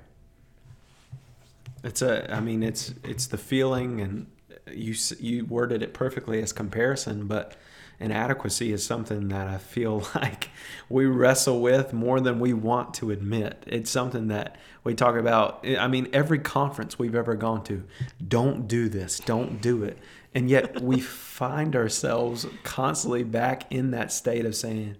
[1.84, 2.32] It's a.
[2.32, 4.28] I mean, it's it's the feeling, and
[4.72, 7.56] you you worded it perfectly as comparison, but
[8.02, 10.50] inadequacy is something that I feel like
[10.90, 13.64] we wrestle with more than we want to admit.
[13.68, 15.66] It's something that we talk about.
[15.80, 17.84] I mean, every conference we've ever gone to,
[18.26, 19.98] don't do this, don't do it,
[20.34, 24.98] and yet we find ourselves constantly back in that state of saying,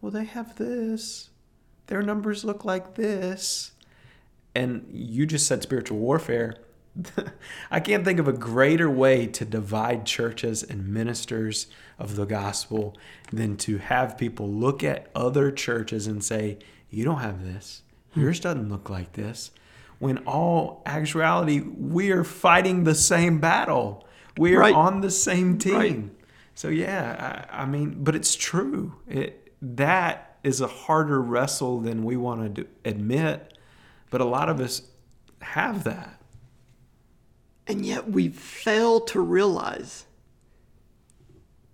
[0.00, 1.30] "Well, they have this."
[1.86, 3.72] Their numbers look like this
[4.54, 6.56] and you just said spiritual warfare.
[7.70, 11.66] I can't think of a greater way to divide churches and ministers
[11.98, 12.96] of the gospel
[13.32, 16.58] than to have people look at other churches and say,
[16.90, 17.82] You don't have this.
[18.12, 18.20] Hmm.
[18.20, 19.50] Yours doesn't look like this.
[19.98, 24.06] When all actuality, we are fighting the same battle.
[24.36, 24.74] We are Right.
[24.74, 25.74] on the same team.
[25.74, 26.04] Right.
[26.54, 28.94] So yeah, I, I mean, but it's true.
[29.08, 33.56] It that is a harder wrestle than we want to do, admit,
[34.10, 34.82] but a lot of us
[35.40, 36.20] have that.
[37.66, 40.04] And yet we fail to realize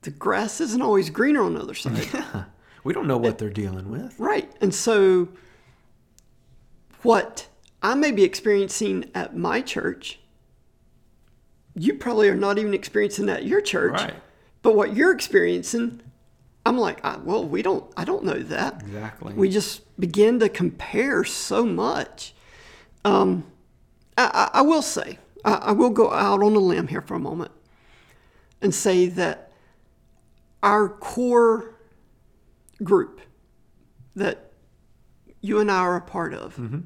[0.03, 2.09] the grass isn't always greener on the other side.
[2.83, 4.19] We don't know what they're dealing with.
[4.19, 4.51] right.
[4.63, 5.29] And so
[7.03, 7.47] what
[7.83, 10.19] I may be experiencing at my church,
[11.75, 14.01] you probably are not even experiencing at your church.
[14.01, 14.15] Right.
[14.63, 16.01] But what you're experiencing,
[16.67, 18.83] I'm like, ah, well, we don't, I don't know that.
[18.83, 19.35] Exactly.
[19.35, 22.35] We just begin to compare so much.
[23.05, 23.45] Um,
[24.19, 27.15] I, I, I will say, I, I will go out on a limb here for
[27.15, 27.53] a moment
[28.61, 29.53] and say that
[30.63, 31.75] our core
[32.83, 33.21] group
[34.15, 34.53] that
[35.41, 36.81] you and I are a part of, mm-hmm.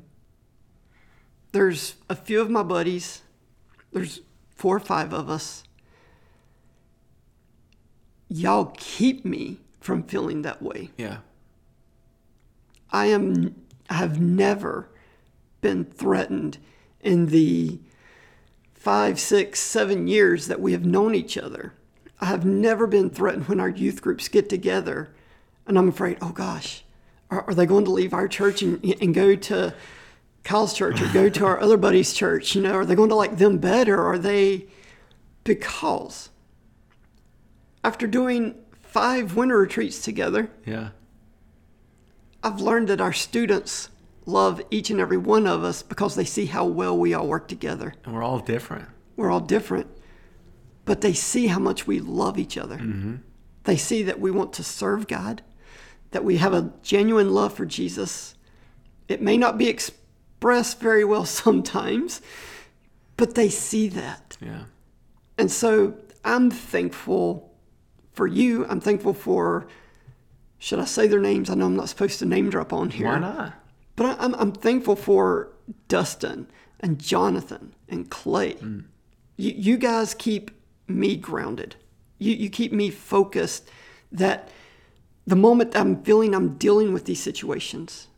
[1.53, 3.23] there's a few of my buddies,
[3.93, 4.21] there's
[4.55, 5.64] four or five of us.
[8.29, 10.90] Y'all keep me from feeling that way.
[10.97, 11.19] yeah.
[12.90, 13.57] I am
[13.90, 14.88] I have never
[15.61, 16.59] been threatened
[17.01, 17.81] in the
[18.85, 21.73] five, six, seven years that we have known each other.
[22.20, 25.09] I have never been threatened when our youth groups get together
[25.66, 26.85] and I'm afraid, oh gosh,
[27.31, 29.75] are, are they going to leave our church and, and go to
[30.42, 32.55] Kyle's church or go to our other buddy's church?
[32.55, 33.99] You know, are they going to like them better?
[34.03, 34.66] Are they
[35.44, 36.29] because
[37.83, 40.90] after doing five winter retreats together, Yeah.
[42.42, 43.88] I've learned that our students
[44.26, 47.48] love each and every one of us because they see how well we all work
[47.48, 47.94] together.
[48.04, 48.88] And we're all different.
[49.16, 49.87] We're all different,
[50.84, 52.78] but they see how much we love each other.
[52.78, 53.16] Mm-hmm.
[53.64, 55.42] They see that we want to serve God,
[56.10, 58.34] that we have a genuine love for Jesus.
[59.08, 62.20] It may not be expressed very well sometimes,
[63.16, 64.37] but they see that.
[64.40, 64.64] Yeah.
[65.38, 67.52] And so I'm thankful
[68.12, 68.66] for you.
[68.66, 69.66] I'm thankful for,
[70.58, 71.50] should I say their names?
[71.50, 73.06] I know I'm not supposed to name drop on here.
[73.06, 73.54] Why not?
[73.96, 75.50] But I- I'm, I'm thankful for
[75.88, 76.46] Dustin
[76.80, 78.54] and Jonathan and Clay.
[78.54, 78.85] Mm.
[79.37, 80.50] You, you guys keep
[80.88, 81.76] me grounded.
[82.18, 83.68] You, you keep me focused
[84.12, 84.48] that
[85.26, 88.09] the moment I'm feeling I'm dealing with these situations,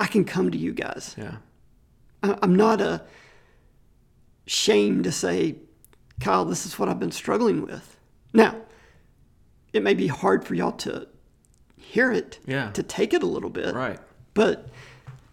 [0.00, 1.14] I can come to you guys.
[1.18, 1.36] Yeah.
[2.22, 3.02] I- I'm not a
[4.46, 5.56] shame to say,
[6.20, 7.96] Kyle, this is what I've been struggling with.
[8.32, 8.56] Now,
[9.72, 11.08] it may be hard for y'all to
[11.76, 12.70] hear it, Yeah.
[12.72, 13.98] to take it a little bit, Right.
[14.34, 14.68] But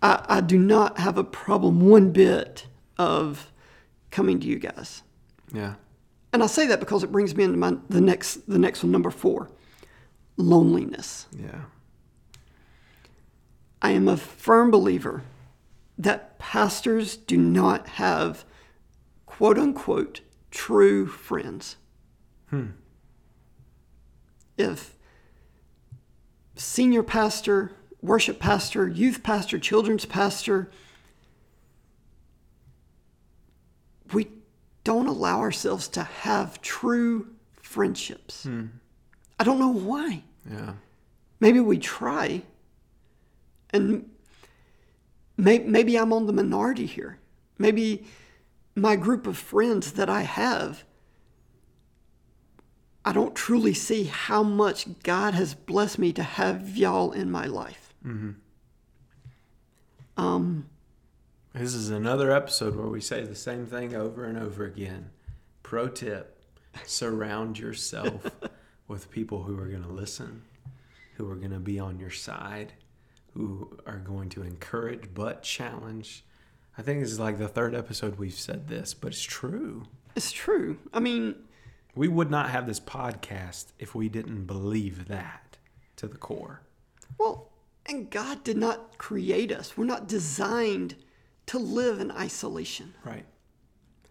[0.02, 3.52] I, I do not have a problem one bit of
[4.10, 5.04] coming to you guys.
[5.52, 5.76] Yeah.
[6.34, 8.92] And I say that because it brings me into my the next the next one,
[8.92, 9.50] number four,
[10.38, 11.28] loneliness.
[11.38, 11.64] Yeah.
[13.82, 15.24] I am a firm believer
[15.98, 18.46] that pastors do not have
[19.26, 21.76] quote unquote true friends.
[22.50, 22.68] Hmm.
[24.58, 24.96] If
[26.56, 30.72] senior pastor, worship pastor, youth pastor, children's pastor,
[34.14, 34.28] we
[34.84, 37.28] don't allow ourselves to have true
[37.62, 38.44] friendships.
[38.44, 38.68] Hmm.
[39.40, 40.24] I don't know why.
[40.50, 40.74] Yeah.
[41.40, 42.44] Maybe we try,
[43.72, 44.10] and
[45.38, 47.18] may, maybe I'm on the minority here.
[47.58, 48.06] Maybe
[48.76, 50.84] my group of friends that I have,
[53.04, 57.46] I don't truly see how much God has blessed me to have y'all in my
[57.46, 57.81] life.
[60.18, 60.70] Um,
[61.54, 65.10] This is another episode where we say the same thing over and over again.
[65.64, 66.38] Pro tip
[66.86, 68.26] surround yourself
[68.88, 70.44] with people who are going to listen,
[71.16, 72.74] who are going to be on your side,
[73.34, 76.24] who are going to encourage but challenge.
[76.78, 79.84] I think this is like the third episode we've said this, but it's true.
[80.16, 80.80] It's true.
[80.94, 81.36] I mean,
[81.94, 85.58] We would not have this podcast if we didn't believe that
[85.98, 86.62] to the core.
[87.18, 87.51] well,
[87.86, 89.78] and God did not create us.
[89.78, 90.96] We're not designed
[91.48, 92.94] to live in isolation.
[93.04, 93.26] Right.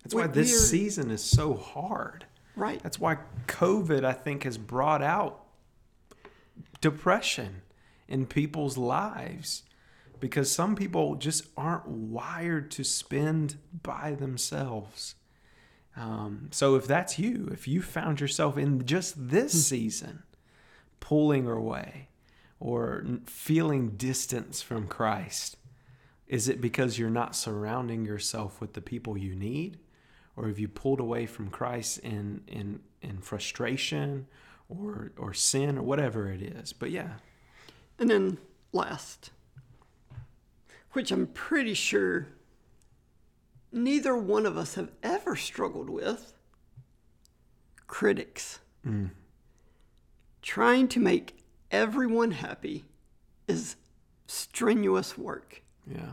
[0.02, 2.26] That's why this season is so hard.
[2.56, 2.82] Right.
[2.82, 5.44] That's why COVID, I think, has brought out
[6.80, 7.62] depression
[8.08, 9.62] in people's lives
[10.18, 15.14] because some people just aren't wired to spend by themselves.
[15.96, 20.22] Um, so if that's you, if you found yourself in just this season
[21.00, 22.08] pulling away
[22.60, 25.56] or feeling distance from Christ,
[26.28, 29.78] is it because you're not surrounding yourself with the people you need?
[30.36, 34.26] Or have you pulled away from Christ in, in, in frustration
[34.68, 36.72] or, or sin or whatever it is?
[36.72, 37.14] But yeah,
[37.98, 38.38] And then
[38.72, 39.30] last,
[40.92, 42.28] which I'm pretty sure
[43.72, 46.32] neither one of us have ever struggled with
[47.86, 48.60] critics.
[48.86, 49.10] Mm.
[50.42, 51.39] Trying to make
[51.70, 52.84] everyone happy
[53.48, 53.76] is
[54.26, 55.62] strenuous work.
[55.86, 56.12] yeah.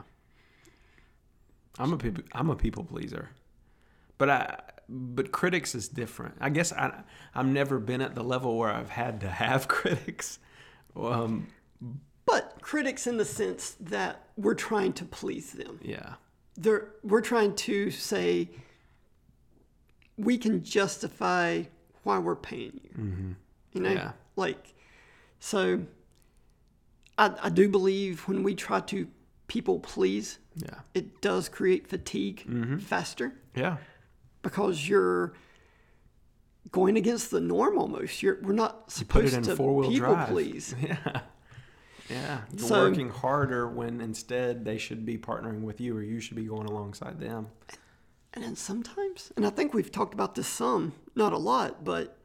[1.79, 3.29] I'm a people, I'm a people pleaser,
[4.17, 6.35] but I but critics is different.
[6.39, 7.03] I guess I
[7.35, 10.39] I've never been at the level where I've had to have critics.
[10.95, 11.47] Um,
[12.25, 15.79] But critics in the sense that we're trying to please them.
[15.83, 16.15] yeah,
[16.55, 18.49] they're, we're trying to say
[20.17, 21.63] we can justify
[22.03, 23.35] why we're paying you.
[23.73, 24.11] You know, Yeah.
[24.35, 24.73] like
[25.39, 25.83] so.
[27.19, 29.07] I, I do believe when we try to
[29.47, 32.77] people please, yeah, it does create fatigue mm-hmm.
[32.77, 33.77] faster yeah,
[34.43, 35.33] because you're
[36.71, 38.21] going against the norm almost.
[38.21, 40.29] You're we're not supposed to people drive.
[40.29, 40.75] please.
[40.81, 41.21] Yeah.
[42.09, 42.41] Yeah.
[42.55, 46.37] You're So- working harder when instead they should be partnering with you or you should
[46.37, 47.47] be going alongside them.
[48.33, 52.17] And then sometimes, and I think we've talked about this some, not a lot, but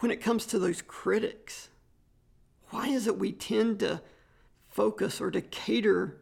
[0.00, 1.68] when it comes to those critics,
[2.70, 4.02] why is it we tend to
[4.68, 6.20] focus or to cater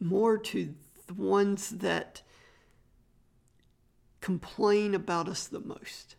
[0.00, 0.74] more to
[1.06, 2.22] the ones that
[4.20, 6.16] complain about us the most?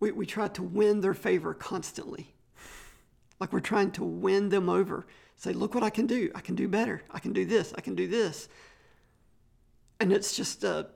[0.00, 2.34] We, we try to win their favor constantly.
[3.40, 5.06] Like we're trying to win them over.
[5.36, 6.30] Say, look what I can do.
[6.34, 7.02] I can do better.
[7.10, 7.72] I can do this.
[7.76, 8.48] I can do this.
[10.00, 10.88] And it's just a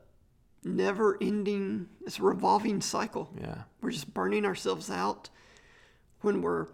[0.65, 3.31] never ending, it's a revolving cycle.
[3.41, 3.63] Yeah.
[3.81, 5.29] We're just burning ourselves out.
[6.21, 6.69] When we're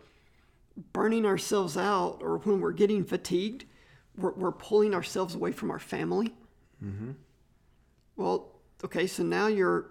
[0.93, 3.65] burning ourselves out or when we're getting fatigued,
[4.17, 6.35] we're, we're pulling ourselves away from our family.
[6.85, 7.13] Mm-hmm.
[8.17, 8.53] Well,
[8.85, 9.91] okay, so now you're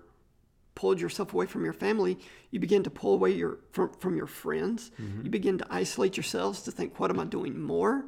[0.76, 2.20] pulled yourself away from your family.
[2.52, 4.92] You begin to pull away your from, from your friends.
[5.24, 8.06] You begin to isolate yourselves to think, what am I doing more?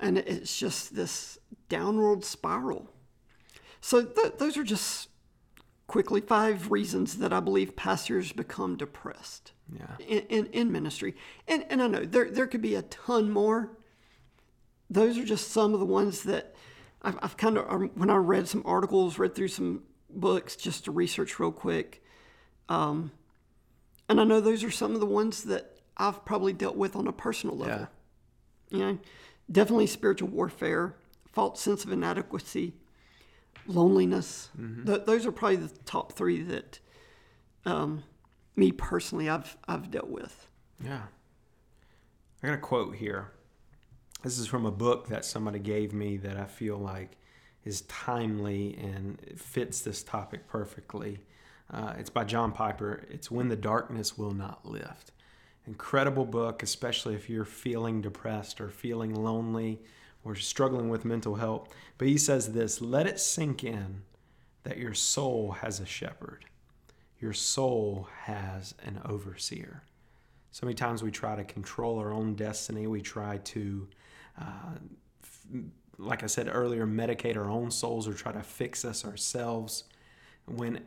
[0.00, 1.38] And it's just this
[1.68, 2.90] downward spiral.
[3.80, 5.08] So th- those are just
[5.86, 10.06] quickly five reasons that I believe pastors become depressed Yeah.
[10.06, 11.14] in, in, in ministry.
[11.46, 13.70] And, and I know there, there could be a ton more.
[14.88, 16.54] Those are just some of the ones that
[17.02, 20.90] I've, I've kind of, when I read some articles, read through some books just to
[20.90, 22.02] research real quick.
[22.68, 23.12] Um,
[24.08, 27.06] and I know those are some of the ones that I've probably dealt with on
[27.06, 27.88] a personal level.
[28.70, 28.78] Yeah.
[28.78, 28.98] You know,
[29.50, 30.94] definitely spiritual warfare,
[31.32, 32.74] false sense of inadequacy,
[33.66, 34.50] loneliness.
[34.86, 36.78] Th- those are probably the top three that
[37.66, 38.04] um,
[38.58, 40.48] me personally I've I've dealt with.
[40.84, 41.02] Yeah.
[42.42, 43.32] I got a quote here.
[44.22, 47.16] This is from a book that somebody gave me that I feel like
[47.64, 51.18] is timely and fits this topic perfectly.
[51.72, 53.04] Uh, it's by John Piper.
[53.10, 55.12] It's When the Darkness Will Not Lift.
[55.66, 59.80] Incredible book, especially if you're feeling depressed or feeling lonely
[60.24, 61.68] or struggling with mental health.
[61.98, 64.02] But he says this let it sink in
[64.62, 66.46] that your soul has a shepherd,
[67.20, 69.82] your soul has an overseer.
[70.50, 72.86] So many times we try to control our own destiny.
[72.86, 73.88] We try to,
[74.40, 74.76] uh,
[75.22, 75.46] f-
[75.98, 79.84] like I said earlier, medicate our own souls or try to fix us ourselves.
[80.46, 80.84] When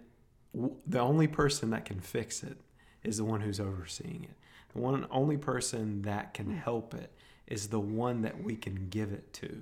[0.54, 2.58] w- the only person that can fix it
[3.04, 4.36] is the one who's overseeing it.
[4.74, 7.12] The one only person that can help it
[7.48, 9.62] is the one that we can give it to.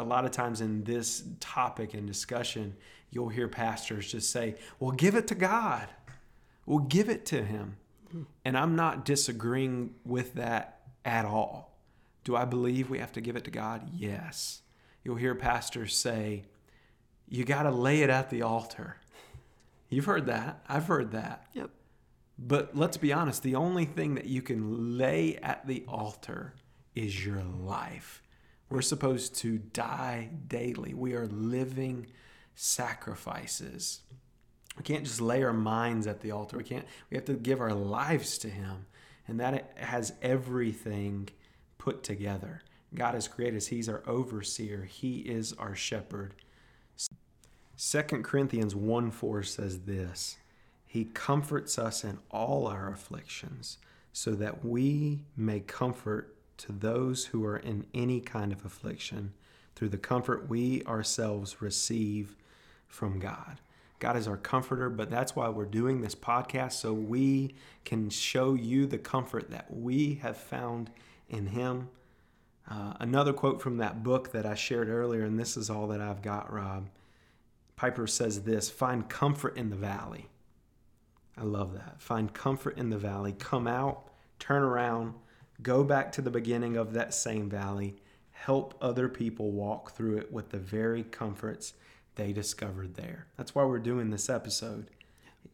[0.00, 2.76] A lot of times in this topic and discussion,
[3.10, 5.88] you'll hear pastors just say, "Well, give it to God."
[6.66, 7.78] Well, give it to him.
[8.44, 11.76] And I'm not disagreeing with that at all.
[12.22, 13.88] Do I believe we have to give it to God?
[13.92, 14.62] Yes.
[15.02, 16.44] you'll hear pastors say,
[17.28, 18.96] you got to lay it at the altar.
[19.88, 20.62] You've heard that.
[20.68, 21.46] I've heard that.
[21.54, 21.70] Yep.
[22.38, 26.54] But let's be honest, the only thing that you can lay at the altar
[26.94, 28.22] is your life.
[28.70, 30.94] We're supposed to die daily.
[30.94, 32.06] We are living
[32.54, 34.00] sacrifices.
[34.76, 36.56] We can't just lay our minds at the altar.
[36.56, 38.86] We can't we have to give our lives to him.
[39.26, 41.28] And that has everything
[41.78, 42.62] put together.
[42.94, 43.66] God has created us.
[43.68, 44.84] He's our overseer.
[44.84, 46.34] He is our shepherd.
[47.76, 50.38] 2 Corinthians 1 4 says this
[50.86, 53.78] He comforts us in all our afflictions,
[54.12, 59.32] so that we may comfort to those who are in any kind of affliction
[59.74, 62.36] through the comfort we ourselves receive
[62.86, 63.60] from God.
[63.98, 67.54] God is our comforter, but that's why we're doing this podcast so we
[67.84, 70.90] can show you the comfort that we have found
[71.28, 71.88] in Him.
[72.68, 76.00] Uh, another quote from that book that I shared earlier, and this is all that
[76.00, 76.88] I've got, Rob.
[77.76, 80.28] Piper says this Find comfort in the valley.
[81.36, 82.00] I love that.
[82.00, 83.34] Find comfort in the valley.
[83.38, 85.14] Come out, turn around,
[85.62, 87.96] go back to the beginning of that same valley,
[88.32, 91.74] help other people walk through it with the very comforts
[92.14, 93.26] they discovered there.
[93.36, 94.88] That's why we're doing this episode.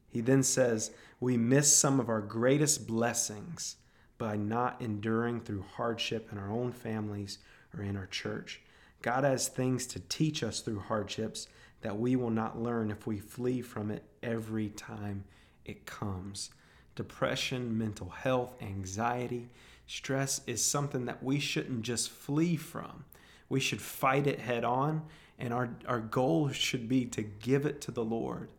[0.09, 3.77] He then says, We miss some of our greatest blessings
[4.19, 7.39] by not enduring through hardship in our own families
[7.77, 8.63] or in our church.
[9.03, 11.49] God has things to teach us through hardships
[11.83, 15.25] that we will not learn if we flee from it every time
[15.65, 16.51] it comes.
[16.95, 19.51] Depression, mental health, anxiety,
[19.87, 23.05] stress is something that we shouldn't just flee from.
[23.49, 25.03] We should fight it head on,
[25.39, 28.51] and our, our goal should be to give it to the Lord,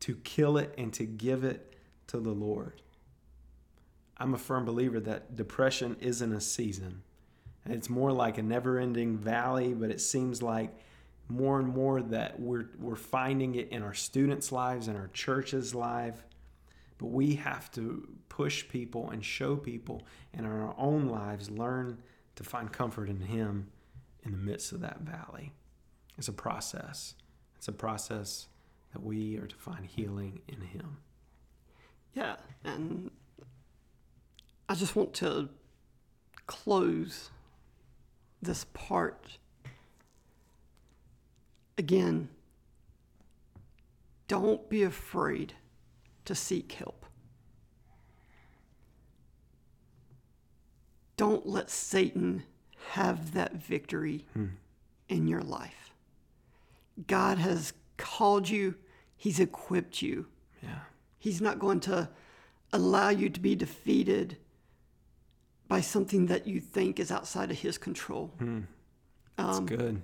[0.00, 1.74] to kill it and to give it
[2.08, 2.82] to the Lord.
[4.16, 7.02] I'm a firm believer that depression isn't a season.
[7.66, 10.70] It's more like a never ending valley, but it seems like
[11.28, 15.74] more and more that we're, we're finding it in our students' lives and our church's
[15.74, 16.24] life.
[17.04, 21.98] But we have to push people and show people in our own lives, learn
[22.36, 23.68] to find comfort in Him
[24.22, 25.52] in the midst of that valley.
[26.16, 27.14] It's a process.
[27.58, 28.48] It's a process
[28.94, 30.96] that we are to find healing in Him.
[32.14, 33.10] Yeah, and
[34.66, 35.50] I just want to
[36.46, 37.28] close
[38.40, 39.36] this part
[41.76, 42.30] again,
[44.26, 45.52] don't be afraid
[46.24, 47.04] to seek help.
[51.16, 52.42] Don't let Satan
[52.90, 54.46] have that victory hmm.
[55.08, 55.94] in your life.
[57.06, 58.74] God has called you,
[59.16, 60.26] He's equipped you.
[60.62, 60.80] Yeah.
[61.18, 62.08] He's not going to
[62.72, 64.36] allow you to be defeated
[65.68, 68.32] by something that you think is outside of His control.
[68.38, 68.60] Hmm.
[69.36, 70.02] That's um, good.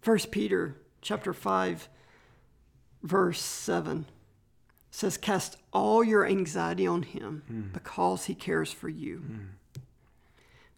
[0.00, 1.88] First Peter chapter 5,
[3.02, 4.06] verse 7
[4.92, 7.72] says, Cast all your anxiety on him mm.
[7.72, 9.24] because he cares for you.
[9.26, 9.82] Mm.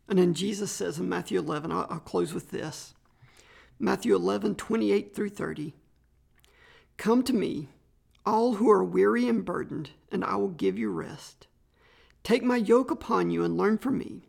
[0.09, 2.95] And then Jesus says in Matthew 11, I'll, I'll close with this
[3.79, 5.75] Matthew 11, 28 through 30.
[6.97, 7.69] Come to me,
[8.25, 11.49] all who are weary and burdened, and I will give you rest.
[12.23, 14.23] Take my yoke upon you and learn from me,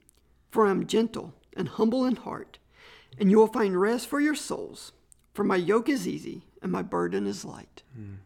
[0.50, 2.58] for I am gentle and humble in heart,
[3.20, 4.94] and you will find rest for your souls.
[5.34, 7.84] For my yoke is easy and my burden is light.
[7.98, 8.18] Mm.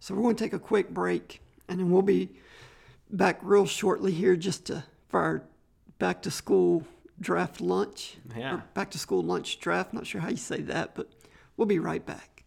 [0.00, 2.30] So we're going to take a quick break and then we'll be
[3.10, 5.42] back real shortly here just to for our
[5.98, 6.86] back to school
[7.20, 8.16] draft lunch.
[8.36, 8.60] Yeah.
[8.74, 9.92] back to school lunch draft.
[9.92, 11.08] Not sure how you say that, but
[11.56, 12.44] we'll be right back.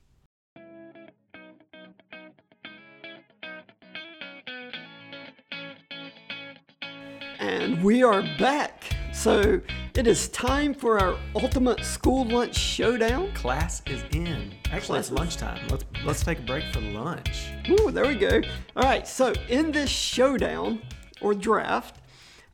[7.39, 8.83] And we are back.
[9.13, 9.61] So
[9.95, 13.31] it is time for our ultimate school lunch showdown.
[13.33, 14.53] Class is in.
[14.71, 15.67] Actually, Class it's lunchtime.
[15.69, 17.49] Let's let's take a break for lunch.
[17.69, 18.41] Ooh, there we go.
[18.75, 19.05] All right.
[19.07, 20.81] So in this showdown
[21.19, 21.97] or draft,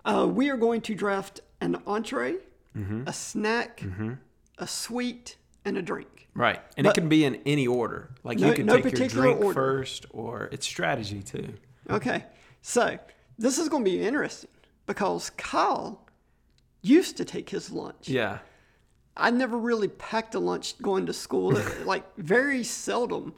[0.05, 2.37] uh, we are going to draft an entree,
[2.75, 3.03] mm-hmm.
[3.07, 4.13] a snack, mm-hmm.
[4.57, 6.27] a sweet, and a drink.
[6.33, 8.11] Right, and but it can be in any order.
[8.23, 9.53] Like no, you can no take your drink order.
[9.53, 11.53] first, or it's strategy too.
[11.89, 12.25] Okay,
[12.61, 12.97] so
[13.37, 14.49] this is going to be interesting
[14.85, 16.06] because Kyle
[16.81, 18.07] used to take his lunch.
[18.07, 18.39] Yeah.
[19.15, 23.33] I never really packed a lunch going to school, like very seldom.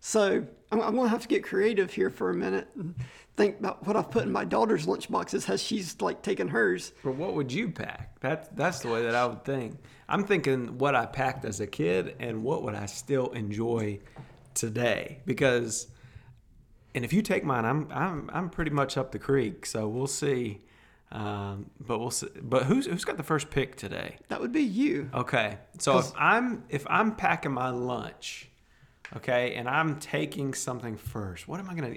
[0.00, 2.94] So I'm, I'm going to have to get creative here for a minute and
[3.36, 6.92] think about what I've put in my daughter's lunch boxes as she's like taking hers.
[7.02, 8.20] But what would you pack?
[8.20, 9.78] That's that's the way that I would think.
[10.08, 14.00] I'm thinking what I packed as a kid and what would I still enjoy
[14.54, 15.88] today because.
[16.94, 20.06] And if you take mine, I'm I'm I'm pretty much up the creek, so we'll
[20.06, 20.60] see
[21.12, 22.28] Um, but we'll see.
[22.40, 24.16] But who's who's got the first pick today?
[24.28, 25.10] That would be you.
[25.12, 28.48] Okay, so if I'm if I'm packing my lunch,
[29.16, 31.96] okay, and I'm taking something first, what am I gonna?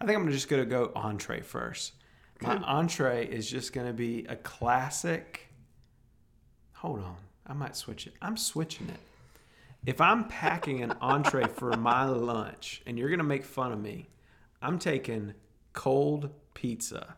[0.00, 1.94] I think I'm just gonna go entree first.
[2.42, 2.64] My Okay.
[2.64, 5.48] entree is just gonna be a classic.
[6.74, 8.14] Hold on, I might switch it.
[8.22, 9.00] I'm switching it.
[9.84, 14.08] If I'm packing an entree for my lunch, and you're gonna make fun of me,
[14.62, 15.34] I'm taking
[15.72, 17.16] cold pizza.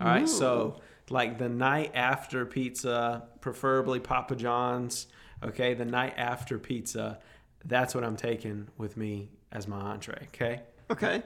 [0.00, 0.80] All right, so
[1.10, 5.06] like the night after pizza, preferably Papa John's.
[5.42, 7.18] Okay, the night after pizza,
[7.64, 10.26] that's what I'm taking with me as my entree.
[10.34, 11.22] Okay, Okay.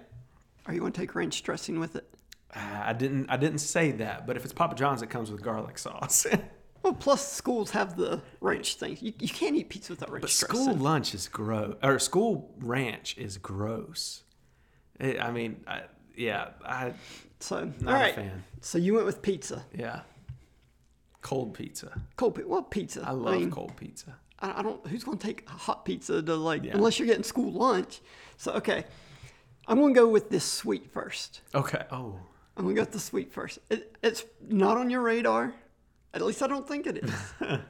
[0.67, 2.07] Are you going to take ranch dressing with it?
[2.55, 5.43] Ah, I didn't I didn't say that, but if it's Papa John's, it comes with
[5.43, 6.27] garlic sauce.
[6.81, 9.03] Well, plus schools have the ranch things.
[9.03, 10.65] You, you can't eat pizza without ranch But dressing.
[10.65, 14.23] school lunch is gross, or school ranch is gross.
[15.01, 15.83] It, I mean, I,
[16.17, 16.93] yeah, I
[17.41, 18.13] So, not all right.
[18.13, 18.45] a fan.
[18.61, 19.65] So you went with pizza.
[19.75, 20.01] Yeah,
[21.23, 22.01] cold pizza.
[22.17, 22.49] Cold pizza.
[22.49, 23.05] Well, pizza.
[23.07, 24.17] I love mean, cold pizza.
[24.41, 24.85] I, I don't.
[24.87, 26.65] Who's going to take hot pizza to like?
[26.65, 26.73] Yeah.
[26.75, 28.01] Unless you're getting school lunch.
[28.37, 28.85] So okay,
[29.67, 31.43] I'm going to go with this sweet first.
[31.55, 31.85] Okay.
[31.93, 32.17] Oh,
[32.57, 33.59] I'm going to go with the sweet first.
[33.71, 35.55] It, it's not on your radar.
[36.15, 37.13] At least I don't think it is.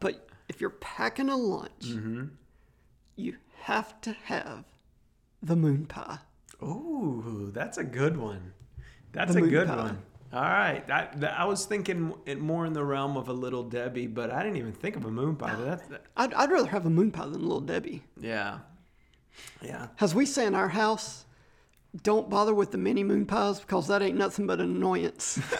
[0.00, 2.24] but if you're packing a lunch, Mm-hmm.
[3.16, 4.64] you have to have
[5.42, 6.18] the moon pie.
[6.60, 8.54] Oh, that's a good one.
[9.12, 10.02] That's a good one.
[10.32, 13.62] All right, that, that- I was thinking it more in the realm of a little
[13.62, 15.54] Debbie, but I didn't even think of a moon pie.
[15.56, 18.02] That, I'd, I'd rather have a moon pie than a Little Debbie.
[18.20, 18.58] yeah,
[19.62, 19.86] yeah.
[20.00, 21.24] As we say in our house,
[22.02, 25.40] don't bother with the mini moon pies because that ain't nothing but an annoyance.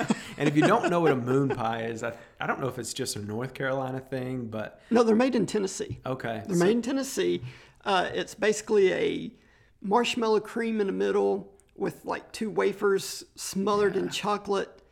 [0.40, 2.78] And if you don't know what a moon pie is, I, I don't know if
[2.78, 5.98] it's just a North Carolina thing, but no, they're made in Tennessee.
[6.06, 6.44] okay.
[6.46, 7.42] They're made in Tennessee.
[7.84, 9.32] Uh, it's basically a
[9.82, 14.82] marshmallow cream in the middle with like two wafers smothered in chocolate,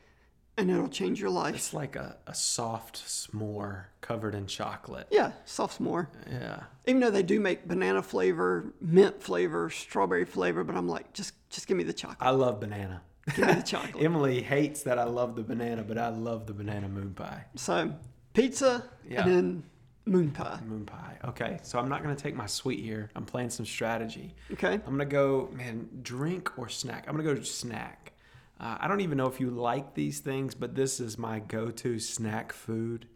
[0.56, 1.54] and it'll change your life.
[1.54, 5.06] It's like a, a soft s'more covered in chocolate.
[5.10, 6.06] Yeah, soft s'more.
[6.30, 6.60] Yeah.
[6.86, 11.34] Even though they do make banana flavor, mint flavor, strawberry flavor, but I'm like, just
[11.50, 12.18] just give me the chocolate.
[12.20, 13.02] I love banana.
[13.34, 14.02] Give me the chocolate.
[14.04, 17.44] Emily hates that I love the banana, but I love the banana moon pie.
[17.56, 17.92] So
[18.32, 19.22] pizza Yeah.
[19.24, 19.62] and then
[20.06, 20.60] moon pie.
[20.66, 21.18] Moon pie.
[21.24, 23.10] Okay, so I'm not going to take my sweet here.
[23.14, 24.34] I'm playing some strategy.
[24.52, 24.74] Okay.
[24.74, 27.04] I'm going to go, man, drink or snack.
[27.08, 28.12] I'm going to go snack.
[28.58, 31.70] Uh, I don't even know if you like these things, but this is my go
[31.70, 33.06] to snack food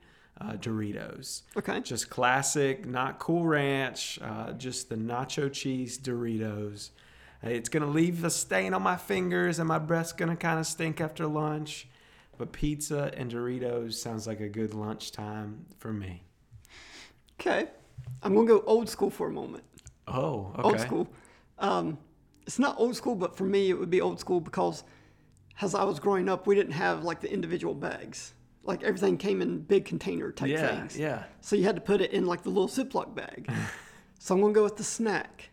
[0.41, 1.43] uh, Doritos.
[1.57, 1.81] Okay.
[1.81, 6.91] Just classic, not cool ranch, uh, just the nacho cheese Doritos.
[7.43, 10.59] It's going to leave a stain on my fingers and my breath's going to kind
[10.59, 11.89] of stink after lunch.
[12.37, 16.23] But pizza and Doritos sounds like a good lunchtime for me.
[17.41, 17.69] Okay.
[18.23, 19.65] I'm gonna go old school for a moment.
[20.07, 20.63] Oh, okay.
[20.63, 21.09] Old school.
[21.59, 21.99] Um,
[22.47, 24.85] it's not old school, but for me, it would be old school because
[25.61, 28.35] as I was growing up, we didn't have like the individual bags.
[28.63, 30.99] Like everything came in big container type Yeah, things.
[30.99, 31.25] yeah.
[31.41, 33.51] So you had to put it in like the little Ziploc bag.
[34.19, 35.49] so I'm gonna go with the snack,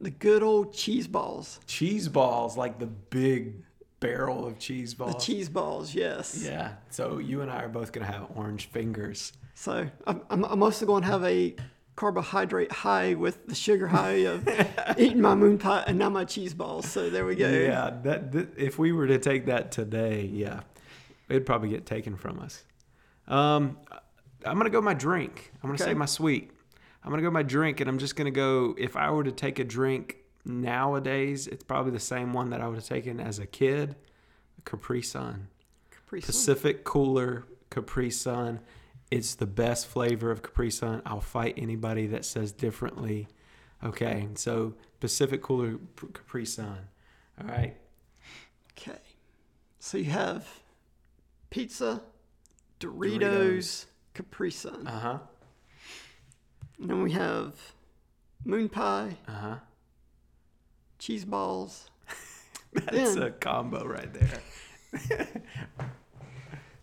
[0.00, 1.60] the good old cheese balls.
[1.66, 3.62] Cheese balls, like the big
[4.02, 5.14] barrel of cheese balls.
[5.14, 6.42] The cheese balls, yes.
[6.44, 6.72] Yeah.
[6.90, 9.32] So you and I are both going to have orange fingers.
[9.54, 11.54] So I'm, I'm, also going to have a
[11.94, 14.48] carbohydrate high with the sugar high of
[14.98, 16.90] eating my moon pie and now my cheese balls.
[16.90, 17.48] So there we go.
[17.48, 20.60] Yeah, that, that if we were to take that today, yeah,
[21.28, 22.64] it'd probably get taken from us.
[23.28, 23.78] Um,
[24.44, 25.52] I'm gonna go my drink.
[25.62, 25.92] I'm gonna Okay.
[25.92, 26.50] say my sweet.
[27.04, 28.74] I'm gonna go my drink, and I'm just gonna go.
[28.76, 32.68] If I were to take a drink nowadays, it's probably the same one that I
[32.68, 33.96] would have taken as a kid.
[34.64, 35.48] Capri Sun,
[35.90, 36.26] Capri Sun.
[36.26, 38.60] Pacific Cooler Capri Sun.
[39.10, 41.02] It's the best flavor of Capri Sun.
[41.04, 43.28] I'll fight anybody that says differently.
[43.84, 45.78] Okay, so Pacific Cooler
[46.14, 46.78] Capri Sun.
[47.40, 47.76] All right.
[48.78, 48.98] Okay.
[49.80, 50.46] So you have
[51.50, 52.00] pizza,
[52.78, 53.86] Doritos, Doritos.
[54.14, 54.86] Capri Sun.
[54.86, 55.18] Uh huh.
[56.80, 57.54] And then we have
[58.44, 59.54] moon pie, Uh huh.
[61.02, 61.90] Cheese balls.
[62.72, 64.40] That's Then- a combo right there.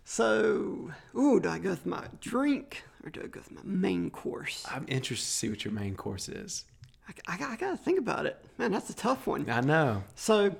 [0.04, 4.10] So, ooh, do I go with my drink or do I go with my main
[4.10, 4.66] course?
[4.68, 6.64] I'm interested to see what your main course is.
[7.08, 8.44] I, I, got- I got to think about it.
[8.58, 9.48] Man, that's a tough one.
[9.48, 10.02] I know.
[10.16, 10.56] So,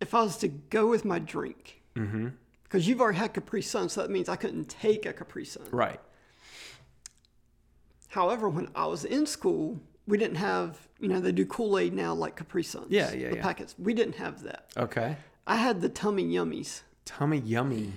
[0.00, 2.28] if I was to go with my drink, Mm-hmm.
[2.64, 5.66] because you've already had Capri Sun, so that means I couldn't take a Capri Sun.
[5.70, 6.00] Right.
[8.08, 11.92] However, when I was in school, we didn't have, you know, they do Kool Aid
[11.94, 12.86] now like Capri Suns.
[12.90, 13.42] Yeah, yeah, The yeah.
[13.42, 13.74] packets.
[13.78, 14.66] We didn't have that.
[14.76, 15.16] Okay.
[15.46, 16.82] I had the Tummy Yummies.
[17.04, 17.92] Tummy yummy.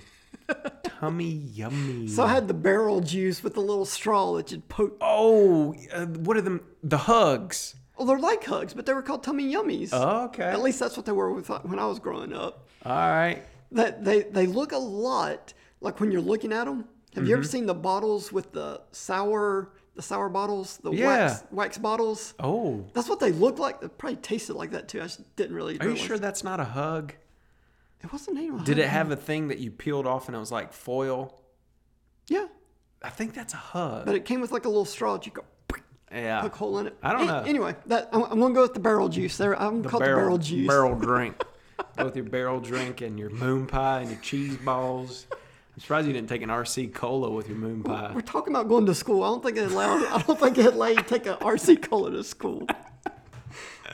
[0.84, 2.06] Tummy yummy.
[2.08, 4.96] So I had the barrel juice with the little straw that you'd poke.
[5.00, 6.60] oh, uh, what are them?
[6.82, 7.74] The hugs.
[7.98, 9.90] Oh, they're like hugs, but they were called Tummy Yummies.
[9.92, 10.44] Oh, okay.
[10.44, 12.68] At least that's what they were with, when I was growing up.
[12.84, 13.42] All right.
[13.72, 16.86] that they they look a lot like when you're looking at them.
[17.14, 21.06] Have you ever seen the bottles with the sour the sour bottles, the Yeah.
[21.28, 22.32] wax wax bottles?
[22.40, 23.82] Oh, That's what they look like.
[23.82, 25.00] They probably tasted like that too.
[25.00, 25.78] I just didn't really.
[25.78, 27.12] are you sure that's not a hug?
[28.02, 28.64] It wasn't named.
[28.64, 31.38] Did it have a thing that you peeled off and it was like foil?
[32.28, 32.46] Yeah,
[33.02, 34.06] I think that's a hug.
[34.06, 35.18] but it came with like a little straw.
[35.18, 35.44] that You go
[36.10, 36.44] yeah.
[36.44, 36.96] a hole in it.
[37.02, 37.42] I don't know.
[37.42, 39.36] Anyway, that I'm, I'm gonna go with the barrel juice.
[39.36, 40.66] There, I'm called the barrel juice.
[40.66, 41.44] barrel drink.
[41.96, 45.26] Go with your barrel drink and your moon pie and your cheese balls.
[45.74, 48.12] I'm surprised you didn't take an RC cola with your moon pie.
[48.14, 49.22] We're talking about going to school.
[49.22, 50.04] I don't think it allowed.
[50.06, 52.66] I don't think it let you take an RC cola to school.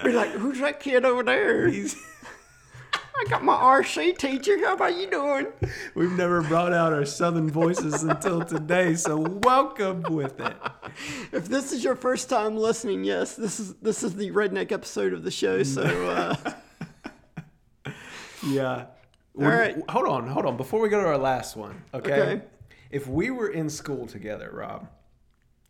[0.05, 1.69] Be like, who's that kid over there?
[1.69, 1.97] He's-
[3.19, 4.59] I got my RC teacher.
[4.59, 5.47] How about you doing?
[5.95, 10.55] We've never brought out our southern voices until today, so welcome with it.
[11.33, 15.15] If this is your first time listening, yes, this is this is the redneck episode
[15.15, 15.63] of the show.
[15.63, 16.53] So uh,
[18.47, 18.85] Yeah.
[19.39, 19.77] All right.
[19.91, 20.57] Hold on, hold on.
[20.57, 22.21] Before we go to our last one, okay?
[22.21, 22.43] Okay.
[22.91, 24.89] If we were in school together, Rob,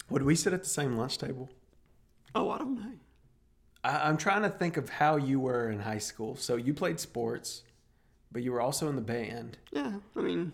[0.09, 1.51] would we sit at the same lunch table?
[2.35, 2.93] oh, I don't know.
[3.83, 6.37] I, I'm trying to think of how you were in high school.
[6.37, 7.62] So you played sports,
[8.31, 9.57] but you were also in the band.
[9.73, 10.53] Yeah, I mean,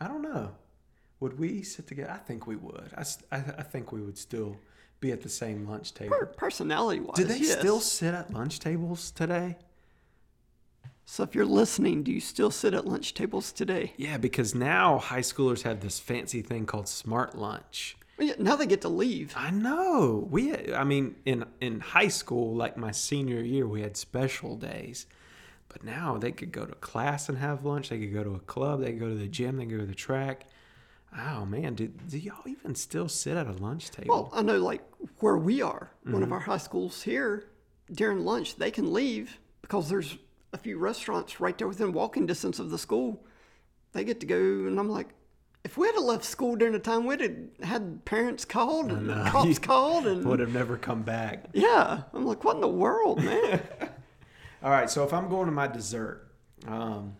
[0.00, 0.50] I don't know.
[1.20, 2.10] Would we sit together?
[2.10, 2.90] I think we would.
[2.96, 4.56] I I think we would still
[5.00, 6.16] be at the same lunch table.
[6.36, 7.58] personality wise, Do they yes.
[7.58, 9.56] still sit at lunch tables today?
[11.10, 13.94] So if you're listening, do you still sit at lunch tables today?
[13.96, 17.96] Yeah, because now high schoolers have this fancy thing called smart lunch.
[18.38, 19.32] Now they get to leave.
[19.34, 20.28] I know.
[20.30, 25.06] We I mean in in high school like my senior year we had special days.
[25.68, 28.40] But now they could go to class and have lunch, they could go to a
[28.40, 30.46] club, they could go to the gym, they could go to the track.
[31.16, 34.08] Oh man, do, do y'all even still sit at a lunch table?
[34.10, 34.82] Well, I know, like
[35.20, 36.22] where we are, one Mm-hmm.
[36.24, 37.48] of our high schools here,
[37.90, 40.18] during lunch, they can leave because there's
[40.52, 43.24] a few restaurants right there within walking distance of the school.
[43.92, 45.08] They get to go, and I'm like,
[45.64, 49.08] if we had have left school during the time, we'd have had parents called and
[49.26, 51.46] cops called, and would have never come back.
[51.52, 53.60] yeah, I'm like, what in the world, man?
[54.62, 56.32] All right, so if I'm going to my dessert,
[56.66, 57.14] um,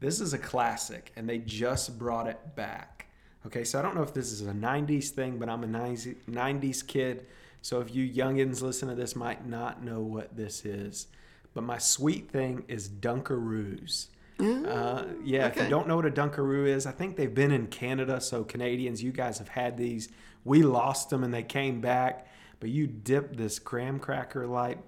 [0.00, 3.06] this is a classic, and they just brought it back.
[3.46, 6.16] Okay, so I don't know if this is a 90s thing, but I'm a 90s
[6.30, 7.26] 90s kid.
[7.62, 11.06] So if you youngins listen to this, might not know what this is.
[11.54, 14.08] But my sweet thing is Dunkaroos.
[14.40, 17.66] Uh, yeah, if you don't know what a Dunkaroo is, I think they've been in
[17.66, 18.20] Canada.
[18.20, 20.08] So Canadians, you guys have had these.
[20.44, 22.26] We lost them and they came back.
[22.58, 24.78] But you dip this graham cracker like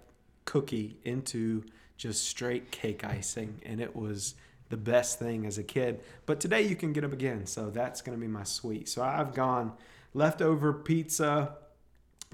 [0.45, 1.65] cookie into
[1.97, 4.35] just straight cake icing, and it was
[4.69, 6.01] the best thing as a kid.
[6.27, 8.89] But today you can get them again, so that's going to be my sweet.
[8.89, 9.73] So I've gone
[10.15, 11.57] leftover pizza,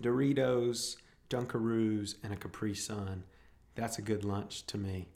[0.01, 0.97] Doritos,
[1.31, 3.25] Dunkaroos, and a Capri Sun.
[3.79, 5.07] That's a good lunch to me.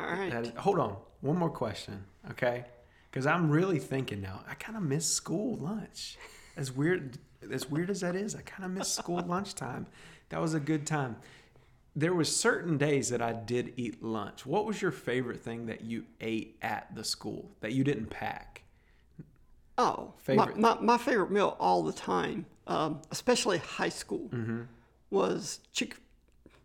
[0.00, 0.32] All right.
[0.32, 2.64] Is- hold on, one more question, okay?
[3.10, 4.40] Because I'm really thinking now.
[4.48, 6.16] I kind of miss school lunch.
[6.56, 7.18] As weird
[7.52, 9.86] as weird as that is, I kind of miss school lunchtime.
[10.30, 11.16] That was a good time.
[11.94, 14.46] There was certain days that I did eat lunch.
[14.46, 18.62] What was your favorite thing that you ate at the school that you didn't pack?
[19.76, 20.56] Oh, Favorite.
[20.58, 24.62] My, my, my favorite meal all the time, um, especially high school, Mm-hmm.
[25.10, 25.96] was chick.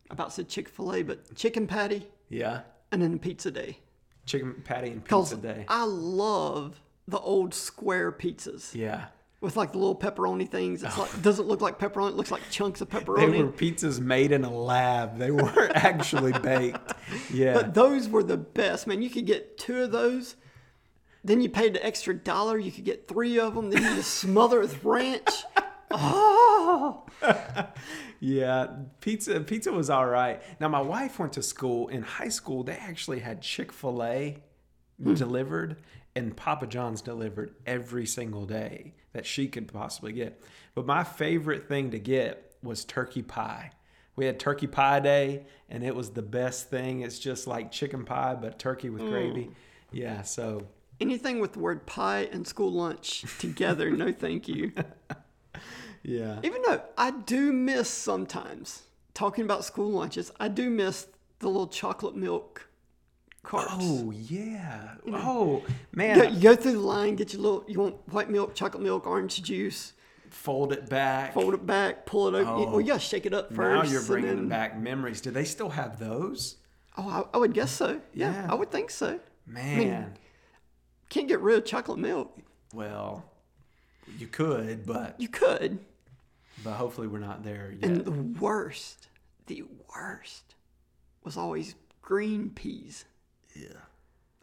[0.10, 3.80] About said Chick Fil A, but chicken patty Yeah, and then pizza day.
[4.26, 5.66] chicken patty and pizza day.
[5.68, 9.06] I love the old square pizzas Yeah,
[9.42, 10.84] with like the little pepperoni things.
[10.84, 13.32] It's like it doesn't look like pepperoni; it looks like chunks of pepperoni.
[13.32, 15.18] they were pizzas made in a lab.
[15.18, 16.94] They weren't actually baked.
[17.32, 19.02] Yeah, But those were the best, man.
[19.02, 20.36] You could get two of those.
[21.26, 22.58] Then you paid the extra dollar.
[22.60, 23.70] You could get three of them.
[23.70, 25.30] Then you just smother it with ranch.
[25.94, 27.06] Oh,
[28.26, 28.68] Yeah,
[29.02, 30.42] pizza pizza was all right.
[30.62, 32.64] Now my wife went to school in high school.
[32.64, 34.38] They actually had Chick Fil A
[35.02, 35.14] hmm.
[35.16, 35.76] delivered
[36.16, 40.42] and Papa John's delivered every single day that she could possibly get.
[40.74, 43.72] But my favorite thing to get was turkey pie.
[44.16, 47.02] We had turkey pie day, and it was the best thing.
[47.02, 49.10] It's just like chicken pie, but turkey with hmm.
[49.10, 49.52] gravy.
[49.92, 50.68] Yeah, so
[51.02, 54.72] anything with the word pie and school lunch together, no thank you.
[56.04, 56.40] yeah.
[56.44, 58.84] Even though I do miss sometimes
[59.14, 61.08] talking about school lunches, I do miss
[61.40, 62.68] the little chocolate milk
[63.44, 63.72] carts.
[63.78, 64.96] Oh yeah.
[65.08, 66.18] Oh man.
[66.18, 69.06] go, you go through the line, get your little, you want white milk, chocolate milk,
[69.08, 69.94] orange juice,
[70.30, 71.34] Fold it back.
[71.36, 72.50] fold it back, pull it over.
[72.50, 72.70] Oh.
[72.72, 73.86] well, you gotta shake it up first.
[73.86, 75.22] Now you're bringing then- back memories.
[75.22, 76.56] Do they still have those?
[76.98, 78.02] Oh, I, I would guess so.
[78.14, 78.48] Yeah, Yeah.
[78.52, 79.20] I would think so.
[79.46, 80.14] Man,
[81.10, 82.38] Can't get rid of chocolate milk.
[82.74, 83.26] well,
[84.18, 85.80] you could, but You could.
[86.64, 87.90] But hopefully we're not there yet.
[87.90, 89.08] And the worst,
[89.48, 89.64] the
[89.96, 90.56] worst
[91.24, 93.06] was always green peas.
[93.56, 93.68] Yeah.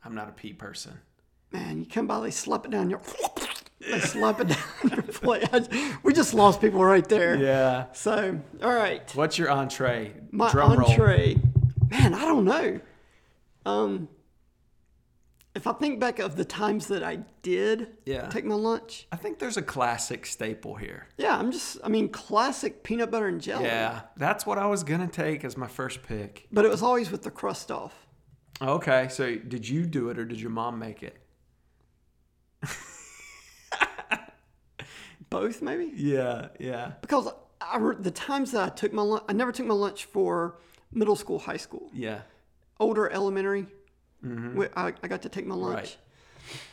[0.04, 0.98] I'm not a pea person.
[1.52, 3.00] Man, you come by, they slap it down your.
[3.80, 5.98] They slap it down your plate.
[6.02, 7.36] We just lost people right there.
[7.36, 7.86] Yeah.
[7.92, 9.10] So, all right.
[9.14, 10.12] What's your entree?
[10.30, 10.88] My Drum roll.
[10.90, 11.36] entree,
[11.90, 12.80] man, I don't know.
[13.66, 14.08] Um,
[15.54, 18.28] if I think back of the times that I did Yeah.
[18.28, 21.08] take my lunch, I think there's a classic staple here.
[21.18, 23.64] yeah, I'm just, I mean, classic peanut butter and jelly.
[23.64, 24.02] Yeah.
[24.16, 26.46] That's what I was going to take as my first pick.
[26.52, 28.06] But it was always with the crust off.
[28.62, 29.08] Okay.
[29.10, 31.16] So did you do it or did your mom make it?
[35.30, 35.92] Both, maybe?
[35.94, 36.48] Yeah.
[36.58, 36.92] Yeah.
[37.00, 37.28] Because
[37.60, 40.56] I, re- the times that I took my lunch, I never took my lunch for
[40.92, 41.88] middle school, high school.
[41.94, 42.22] Yeah.
[42.80, 43.66] Older elementary,
[44.24, 44.56] Mm-hmm.
[44.56, 45.74] we- I, I got to take my lunch.
[45.76, 45.96] Right.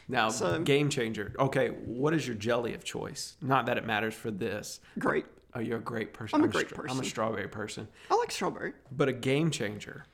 [0.07, 1.33] Now, So- game changer.
[1.39, 3.35] Okay, what is your jelly of choice?
[3.41, 4.79] Not that it matters for this.
[4.99, 5.25] Great.
[5.53, 6.35] Oh, you're a great person.
[6.39, 7.03] I'm a a great I'm a person.
[7.05, 7.87] strawberry person.
[8.11, 8.73] I like strawberry.
[8.91, 10.05] But a game changer.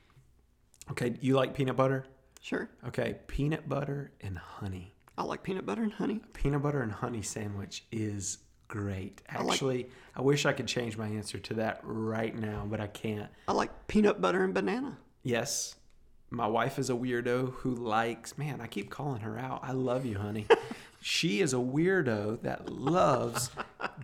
[0.91, 2.05] Okay, you like peanut butter?
[2.41, 2.69] Sure.
[2.87, 4.93] Okay, peanut butter and honey.
[5.17, 6.21] I like peanut butter and honey.
[6.33, 9.21] Peanut butter and honey sandwich is great.
[9.33, 12.87] like- Actually, I wish I could change my answer to that right now, but I
[12.87, 13.29] can't.
[13.47, 14.97] I like peanut butter and banana.
[15.23, 15.75] Yes,
[16.33, 19.59] my wife is a weirdo who likes, man, I keep calling her out.
[19.63, 20.47] I love you, honey.
[21.01, 23.51] she is a weirdo that loves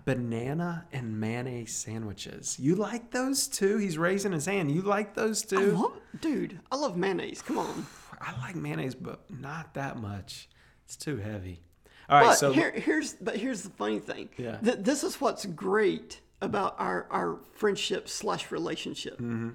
[0.05, 2.57] banana and mayonnaise sandwiches.
[2.59, 3.77] You like those too?
[3.77, 4.69] He's raising his hand.
[4.69, 5.71] You like those I too?
[5.71, 7.41] love, dude, I love mayonnaise.
[7.41, 7.87] Come on.
[8.21, 10.49] I like mayonnaise, but not that much.
[10.85, 11.61] It's too heavy.
[12.09, 14.29] All right, But so here, here's but here's the funny thing.
[14.37, 14.57] Yeah.
[14.57, 19.13] Th- this is what's great about our our friendship slash relationship.
[19.15, 19.49] Mm-hmm.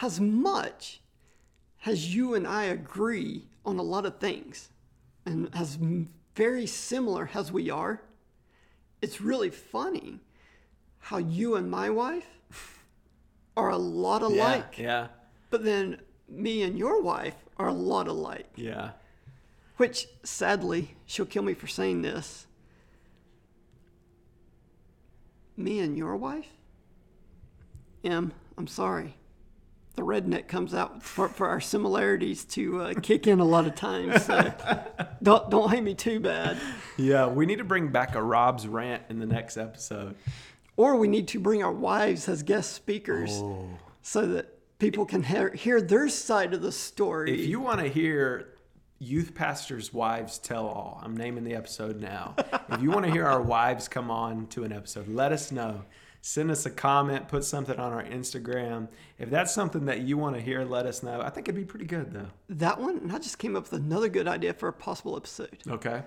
[0.00, 1.00] As much
[1.84, 4.70] as you and I agree on a lot of things,
[5.26, 5.78] and as
[6.34, 8.02] very similar as we are,
[9.00, 10.20] it's really funny
[10.98, 12.84] how you and my wife
[13.56, 15.06] are a lot yeah, alike, yeah,
[15.50, 18.48] but then me and your wife are a lot alike.
[18.56, 18.90] yeah.
[19.78, 22.46] Which, sadly, she'll kill me for saying this.
[25.56, 26.46] Me and your wife?
[28.04, 29.16] Em, I'm sorry.
[29.94, 33.74] The redneck comes out for, for our similarities to uh, kick in a lot of
[33.74, 34.24] times.
[34.24, 34.52] So
[35.22, 36.56] don't, don't hate me too bad.
[36.96, 40.14] Yeah, we need to bring back a Rob's rant in the next episode.
[40.76, 43.68] Or we need to bring our wives as guest speakers Oh.
[44.00, 47.38] so that people can hear, hear their side of the story.
[47.42, 48.48] If you want to hear
[48.98, 52.34] youth pastors' wives tell all, I'm naming the episode now.
[52.70, 55.82] if you want to hear our wives come on to an episode, let us know.
[56.24, 58.88] Send us a comment, put something on our Instagram.
[59.18, 61.20] If that's something that you want to hear, let us know.
[61.20, 62.28] I think it'd be pretty good though.
[62.48, 65.58] that one, and I just came up with another good idea for a possible episode.
[65.68, 66.04] Okay.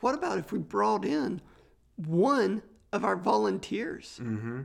[0.00, 1.42] What about if we brought in
[1.96, 4.62] one of our volunteers mm-hmm.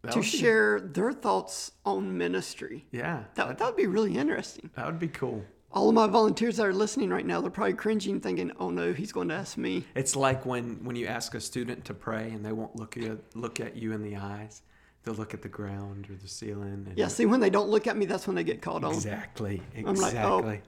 [0.00, 2.86] That to be- share their thoughts on ministry?
[2.92, 3.24] Yeah.
[3.34, 4.70] That, that would be really interesting.
[4.74, 5.44] That would be cool.
[5.72, 8.92] All of my volunteers that are listening right now, they're probably cringing, thinking, "Oh no,
[8.92, 12.30] he's going to ask me." It's like when, when you ask a student to pray
[12.30, 14.62] and they won't look at look at you in the eyes.
[15.04, 16.86] They'll look at the ground or the ceiling.
[16.88, 18.94] And Yeah, see, when they don't look at me, that's when they get called on.
[18.94, 19.60] Exactly.
[19.76, 20.38] I'm like, oh.
[20.38, 20.60] Exactly.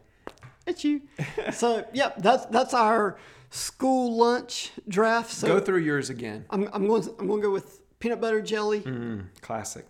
[0.66, 1.02] It's you.
[1.52, 3.16] so, yep, that's that's our
[3.50, 5.30] school lunch draft.
[5.30, 6.46] So Go through yours again.
[6.50, 7.06] I'm, I'm going.
[7.18, 9.86] I'm going to go with peanut butter jelly, Mm, classic.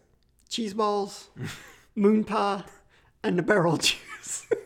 [0.48, 1.30] cheese balls,
[1.94, 2.64] moon pie,
[3.22, 4.46] and the barrel juice.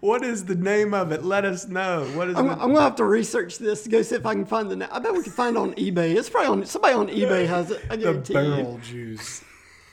[0.00, 1.24] What is the name of it?
[1.24, 2.04] Let us know.
[2.14, 4.34] What is I'm, the, I'm gonna have to research this to go see if I
[4.34, 4.76] can find the.
[4.76, 6.16] Na- I bet we can find it on eBay.
[6.16, 7.82] It's probably on somebody on eBay has it.
[7.90, 8.34] I the you.
[8.34, 9.42] barrel juice?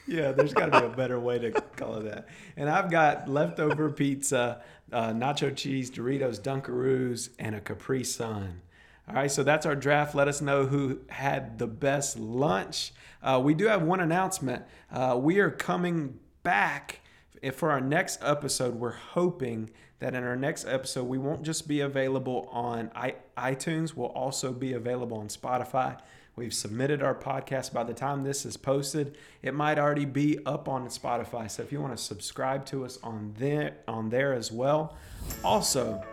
[0.08, 2.28] Yeah, there's got to be a better way to call it that.
[2.56, 4.62] And I've got leftover pizza,
[4.94, 8.62] uh, nacho cheese, Doritos, Dunkaroos, and a Capri Sun.
[9.10, 10.14] All right, so that's our draft.
[10.14, 12.94] Let us know who had the best lunch.
[13.24, 14.64] Uh, we do have one announcement.
[14.92, 17.02] Uh, we are coming back
[17.54, 19.70] for our next episode, we're hoping
[20.00, 22.92] that in our next episode, we won't just be available on
[23.38, 25.98] iTunes, we'll also be available on Spotify.
[26.36, 27.72] We've submitted our podcast.
[27.72, 31.50] By the time this is posted, it might already be up on Spotify.
[31.50, 34.98] So if you want to subscribe to us on there, on there as well.
[35.46, 36.04] Also,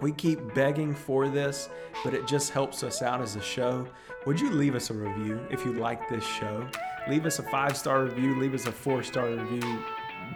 [0.00, 1.68] we keep begging for this,
[2.02, 3.86] but it just helps us out as a show.
[4.26, 6.66] Would you leave us a review if you like this show?
[7.08, 9.84] Leave us a five star review, leave us a four star review.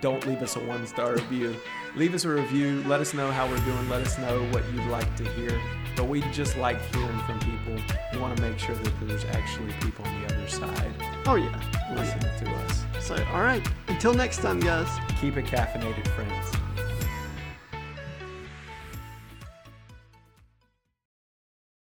[0.01, 1.57] Don't leave us a one star review.
[1.95, 2.83] Leave us a review.
[2.87, 3.89] Let us know how we're doing.
[3.89, 5.59] Let us know what you'd like to hear.
[5.97, 7.77] But we just like hearing from people.
[8.13, 10.95] We want to make sure that there's actually people on the other side
[11.27, 11.61] Oh yeah.
[11.91, 12.01] Oh, yeah.
[12.01, 12.85] listening to us.
[13.01, 13.67] So all right.
[13.89, 14.89] Until next time, guys.
[15.21, 16.66] Keep it caffeinated, friends.